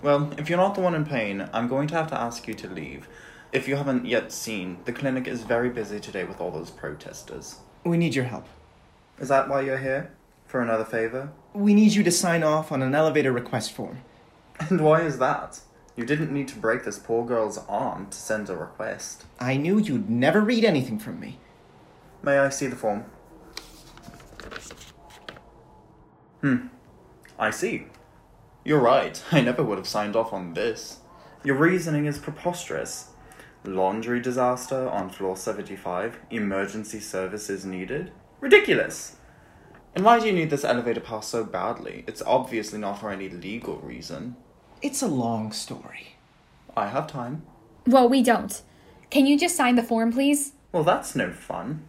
[0.01, 2.55] Well, if you're not the one in pain, I'm going to have to ask you
[2.55, 3.07] to leave.
[3.51, 7.57] If you haven't yet seen, the clinic is very busy today with all those protesters.
[7.83, 8.47] We need your help.
[9.19, 10.11] Is that why you're here?
[10.47, 11.29] For another favor?
[11.55, 13.99] We need you to sign off on an elevator request form.
[14.59, 15.61] And why is that?
[15.95, 19.23] You didn't need to break this poor girl's arm to send a request.
[19.39, 21.39] I knew you'd never read anything from me.
[22.21, 23.05] May I see the form?
[26.41, 26.67] Hmm.
[27.39, 27.87] I see.
[28.65, 29.23] You're right.
[29.31, 30.99] I never would have signed off on this.
[31.45, 33.11] Your reasoning is preposterous.
[33.63, 36.17] Laundry disaster on floor 75.
[36.31, 38.11] Emergency services needed.
[38.41, 39.15] Ridiculous!
[39.95, 42.03] And why do you need this elevator pass so badly?
[42.05, 44.35] It's obviously not for any legal reason.
[44.81, 46.17] It's a long story.
[46.75, 47.43] I have time.
[47.87, 48.61] Well, we don't.
[49.09, 50.51] Can you just sign the form, please?
[50.73, 51.87] Well, that's no fun.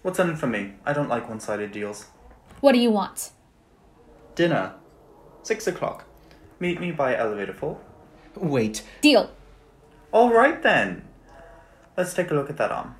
[0.00, 0.72] What's in it for me?
[0.86, 2.06] I don't like one sided deals.
[2.60, 3.30] What do you want?
[4.34, 4.74] Dinner.
[5.42, 6.06] Six o'clock.
[6.58, 7.78] Meet me by elevator four.
[8.34, 8.82] Wait.
[9.02, 9.30] Deal.
[10.10, 11.04] All right then.
[11.96, 12.94] Let's take a look at that arm.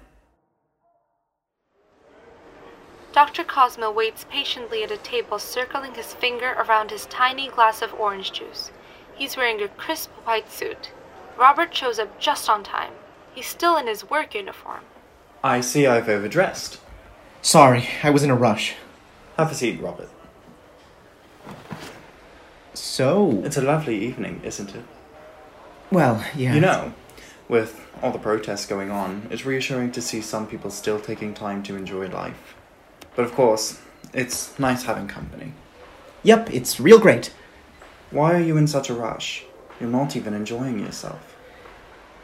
[3.13, 3.45] Dr.
[3.45, 8.33] Cosmo waits patiently at a table, circling his finger around his tiny glass of orange
[8.33, 8.71] juice.
[9.15, 10.91] He's wearing a crisp white suit.
[11.37, 12.93] Robert shows up just on time.
[13.35, 14.81] He's still in his work uniform.
[15.45, 16.81] I see I've overdressed.
[17.43, 18.77] Sorry, I was in a rush.
[19.37, 20.09] Have a seat, Robert.
[22.73, 23.43] So.
[23.45, 24.85] It's a lovely evening, isn't it?
[25.91, 26.55] Well, yeah.
[26.55, 26.95] You know,
[27.47, 31.63] with all the protests going on, it's reassuring to see some people still taking time
[31.65, 32.55] to enjoy life.
[33.15, 33.81] But of course,
[34.13, 35.53] it's nice having company.
[36.23, 37.33] Yep, it's real great.
[38.11, 39.45] Why are you in such a rush?
[39.81, 41.37] You're not even enjoying yourself.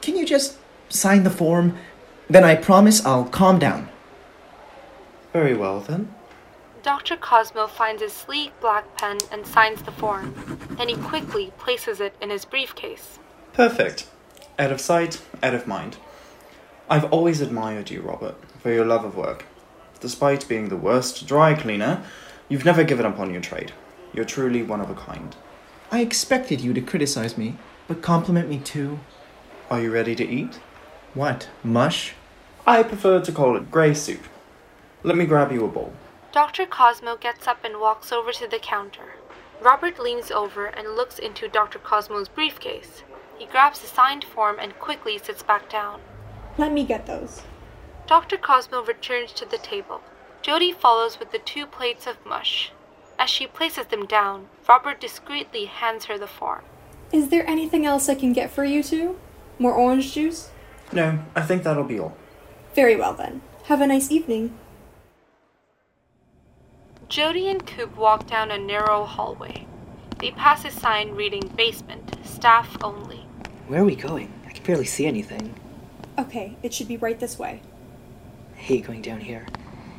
[0.00, 0.58] Can you just
[0.88, 1.76] sign the form?
[2.30, 3.88] Then I promise I'll calm down.
[5.32, 6.14] Very well then.
[6.82, 7.16] Dr.
[7.16, 10.34] Cosmo finds his sleek black pen and signs the form.
[10.78, 13.18] Then he quickly places it in his briefcase.
[13.52, 14.08] Perfect.
[14.58, 15.96] Out of sight, out of mind.
[16.88, 19.44] I've always admired you, Robert, for your love of work.
[20.00, 22.04] Despite being the worst dry cleaner,
[22.48, 23.72] you've never given up on your trade.
[24.12, 25.34] You're truly one of a kind.
[25.90, 27.56] I expected you to criticize me,
[27.88, 29.00] but compliment me too.
[29.70, 30.60] Are you ready to eat?
[31.14, 31.48] What?
[31.64, 32.12] Mush?
[32.66, 34.22] I prefer to call it grey soup.
[35.02, 35.92] Let me grab you a bowl.
[36.32, 36.66] Dr.
[36.66, 39.14] Cosmo gets up and walks over to the counter.
[39.60, 41.78] Robert leans over and looks into Dr.
[41.78, 43.02] Cosmo's briefcase.
[43.38, 46.00] He grabs the signed form and quickly sits back down.
[46.56, 47.42] Let me get those.
[48.08, 48.38] Dr.
[48.38, 50.00] Cosmo returns to the table.
[50.40, 52.72] Jody follows with the two plates of mush.
[53.18, 56.64] As she places them down, Robert discreetly hands her the form.
[57.12, 59.18] Is there anything else I can get for you two?
[59.58, 60.48] More orange juice?
[60.90, 62.16] No, I think that'll be all.
[62.74, 63.42] Very well then.
[63.64, 64.56] Have a nice evening.
[67.10, 69.66] Jody and Coop walk down a narrow hallway.
[70.18, 73.26] They pass a sign reading basement, staff only.
[73.66, 74.32] Where are we going?
[74.46, 75.54] I can barely see anything.
[76.18, 77.60] Okay, it should be right this way.
[78.58, 79.46] I hate going down here.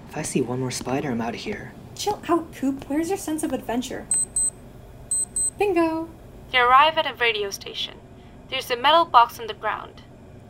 [0.09, 1.71] If I see one more spider, I'm out of here.
[1.95, 2.83] Chill out, Coop.
[2.89, 4.05] Where's your sense of adventure?
[5.57, 6.09] Bingo!
[6.51, 7.95] They arrive at a radio station.
[8.49, 10.01] There's a metal box on the ground.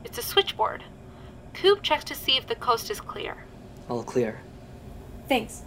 [0.04, 0.84] It's a switchboard.
[1.54, 3.46] Coop checks to see if the coast is clear.
[3.90, 4.40] All clear.
[5.28, 5.64] Thanks.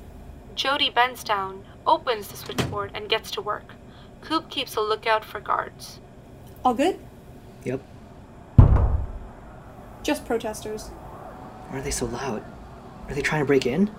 [0.55, 3.75] Jody bends down, opens the switchboard, and gets to work.
[4.21, 6.01] Coop keeps a lookout for guards.
[6.65, 6.99] All good?
[7.65, 7.81] Yep.
[10.03, 10.91] Just protesters.
[11.73, 12.45] Why are they so loud?
[13.09, 13.91] Are they trying to break in?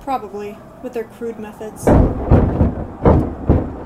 [0.00, 1.84] Probably, with their crude methods.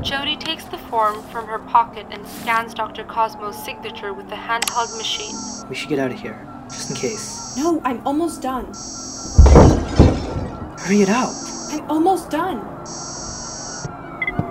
[0.00, 3.02] Jody takes the form from her pocket and scans Dr.
[3.02, 5.34] Cosmo's signature with the handheld machine.
[5.68, 7.56] We should get out of here, just in case.
[7.56, 8.66] No, I'm almost done.
[10.78, 11.34] Hurry it out.
[11.72, 12.58] I'm almost done.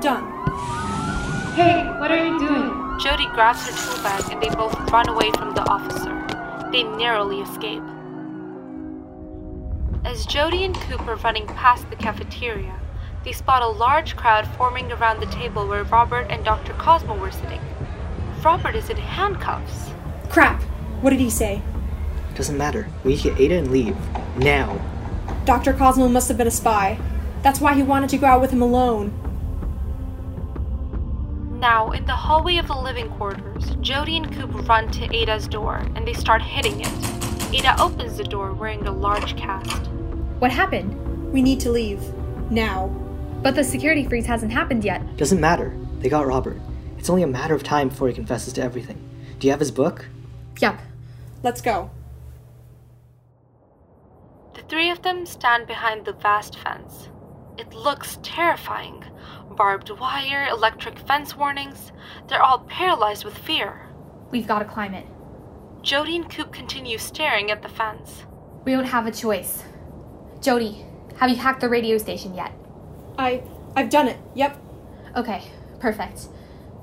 [0.02, 0.28] Done.
[1.56, 3.00] Hey, what are you doing?
[3.00, 6.12] Jody grabs her tool bag and they both run away from the officer.
[6.74, 7.84] They narrowly escape.
[10.12, 12.78] As Jody and Coop are running past the cafeteria,
[13.24, 16.74] they spot a large crowd forming around the table where Robert and Dr.
[16.74, 17.62] Cosmo were sitting.
[18.44, 19.92] Robert is in handcuffs.
[20.28, 20.62] Crap!
[21.00, 21.62] What did he say?
[22.30, 22.90] It doesn't matter.
[23.06, 23.96] We need to get Ada and leave.
[24.36, 24.82] Now.
[25.46, 25.72] Dr.
[25.72, 27.00] Cosmo must have been a spy.
[27.42, 29.14] That's why he wanted to go out with him alone.
[31.58, 35.78] Now, in the hallway of the living quarters, Jody and Coop run to Ada's door
[35.96, 36.94] and they start hitting it.
[37.54, 39.91] Ada opens the door wearing a large cast.
[40.42, 41.32] What happened?
[41.32, 42.02] We need to leave.
[42.50, 42.88] Now.
[43.44, 45.16] But the security freeze hasn't happened yet.
[45.16, 45.78] Doesn't matter.
[46.00, 46.58] They got Robert.
[46.98, 48.98] It's only a matter of time before he confesses to everything.
[49.38, 50.08] Do you have his book?
[50.60, 50.80] Yep.
[51.44, 51.92] Let's go.
[54.56, 57.10] The three of them stand behind the vast fence.
[57.60, 59.04] It looks terrifying.
[59.52, 61.92] Barbed wire, electric fence warnings.
[62.28, 63.88] They're all paralyzed with fear.
[64.32, 65.06] We've got to climb it.
[65.84, 68.26] Jody and Coop continue staring at the fence.
[68.66, 69.66] We don't have a choice.
[70.42, 70.84] Jody,
[71.18, 72.52] have you hacked the radio station yet?
[73.18, 73.44] I.
[73.76, 74.18] I've done it.
[74.34, 74.58] Yep.
[75.16, 75.44] Okay,
[75.80, 76.28] perfect.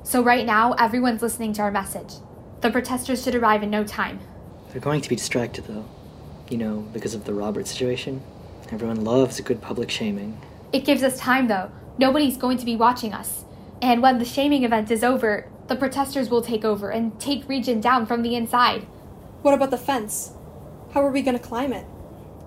[0.04, 2.14] So, right now, everyone's listening to our message.
[2.61, 4.20] The protesters should arrive in no time.
[4.70, 5.84] They're going to be distracted, though.
[6.48, 8.22] You know, because of the Robert situation.
[8.70, 10.40] Everyone loves a good public shaming.
[10.72, 11.70] It gives us time, though.
[11.98, 13.44] Nobody's going to be watching us.
[13.82, 17.80] And when the shaming event is over, the protesters will take over and take Regen
[17.80, 18.82] down from the inside.
[19.42, 20.32] What about the fence?
[20.92, 21.86] How are we going to climb it?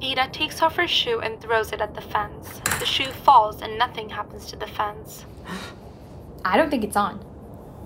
[0.01, 2.59] Ada takes off her shoe and throws it at the fence.
[2.79, 5.25] The shoe falls and nothing happens to the fence.
[6.43, 7.17] I don't think it's on.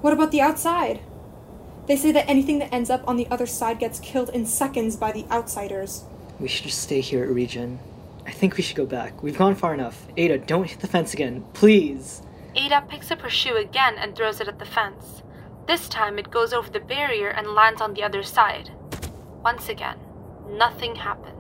[0.02, 1.02] What about the outside?
[1.88, 4.96] They say that anything that ends up on the other side gets killed in seconds
[4.96, 6.06] by the outsiders.
[6.40, 7.80] We should just stay here at Regen.
[8.26, 9.22] I think we should go back.
[9.22, 10.08] We've gone far enough.
[10.18, 11.46] Ada, don't hit the fence again.
[11.54, 12.22] Please.
[12.56, 15.22] Ada picks up her shoe again and throws it at the fence.
[15.68, 18.72] This time it goes over the barrier and lands on the other side.
[19.44, 19.98] Once again,
[20.48, 21.35] nothing happens.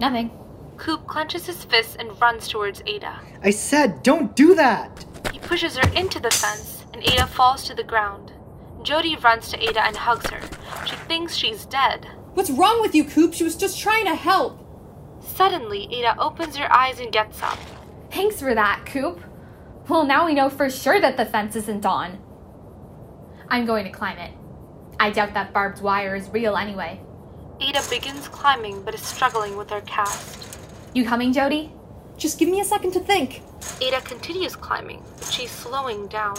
[0.00, 0.30] Nothing.
[0.76, 3.20] Coop clenches his fists and runs towards Ada.
[3.42, 5.04] I said, don't do that!
[5.32, 8.32] He pushes her into the fence, and Ada falls to the ground.
[8.82, 10.40] Jody runs to Ada and hugs her.
[10.86, 12.06] She thinks she's dead.
[12.34, 13.34] What's wrong with you, Coop?
[13.34, 14.64] She was just trying to help.
[15.20, 17.58] Suddenly, Ada opens her eyes and gets up.
[18.12, 19.20] Thanks for that, Coop.
[19.88, 22.18] Well, now we know for sure that the fence isn't on.
[23.48, 24.32] I'm going to climb it.
[25.00, 27.00] I doubt that barbed wire is real anyway.
[27.60, 30.58] Ada begins climbing but is struggling with her cast.
[30.94, 31.72] You coming, Jody?
[32.16, 33.42] Just give me a second to think.
[33.80, 36.36] Ada continues climbing, but she's slowing down.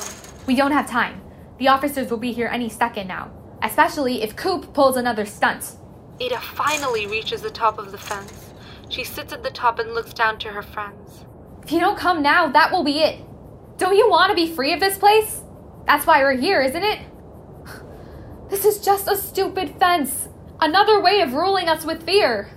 [0.48, 1.22] We don't have time.
[1.58, 5.76] The officers will be here any second now, especially if Coop pulls another stunt.
[6.22, 8.54] Ada finally reaches the top of the fence.
[8.90, 11.26] She sits at the top and looks down to her friends.
[11.64, 13.24] If you don't come now, that will be it.
[13.78, 15.42] Don't you want to be free of this place?
[15.86, 17.00] That's why we're here, isn't it?
[18.50, 20.28] This is just a stupid fence.
[20.62, 22.49] Another way of ruling us with fear.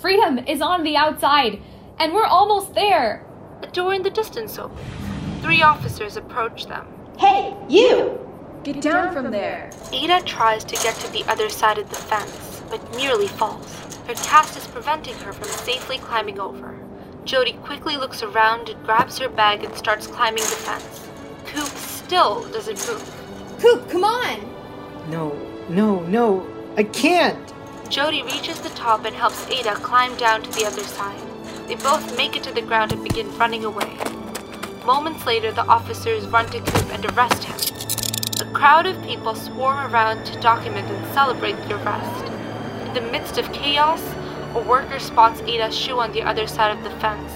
[0.00, 1.60] Freedom is on the outside,
[1.98, 3.26] and we're almost there.
[3.62, 4.80] A door in the distance opens.
[5.40, 6.86] Three officers approach them.
[7.18, 8.20] Hey, you!
[8.62, 9.70] Get down from there.
[9.92, 13.74] Ada tries to get to the other side of the fence, but nearly falls.
[14.06, 16.78] Her cast is preventing her from safely climbing over.
[17.24, 21.08] Jody quickly looks around and grabs her bag and starts climbing the fence.
[21.46, 23.58] Coop still doesn't move.
[23.60, 24.48] Coop, come on!
[25.10, 25.36] No,
[25.68, 26.40] no, no,
[26.74, 27.52] I can't!
[27.90, 31.20] Jody reaches the top and helps Ada climb down to the other side.
[31.68, 33.98] They both make it to the ground and begin running away.
[34.86, 38.48] Moments later, the officers run to Coop and arrest him.
[38.48, 42.24] A crowd of people swarm around to document and celebrate the arrest.
[42.86, 44.02] In the midst of chaos,
[44.54, 47.32] a worker spots Ada's shoe on the other side of the fence.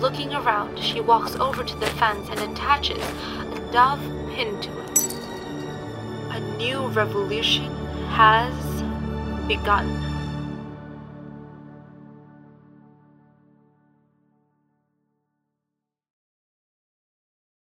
[0.00, 4.00] Looking around, she walks over to the fence and attaches a dove
[4.34, 5.14] pin to it.
[6.32, 7.83] A new revolution
[8.14, 8.54] has
[9.48, 10.13] begun.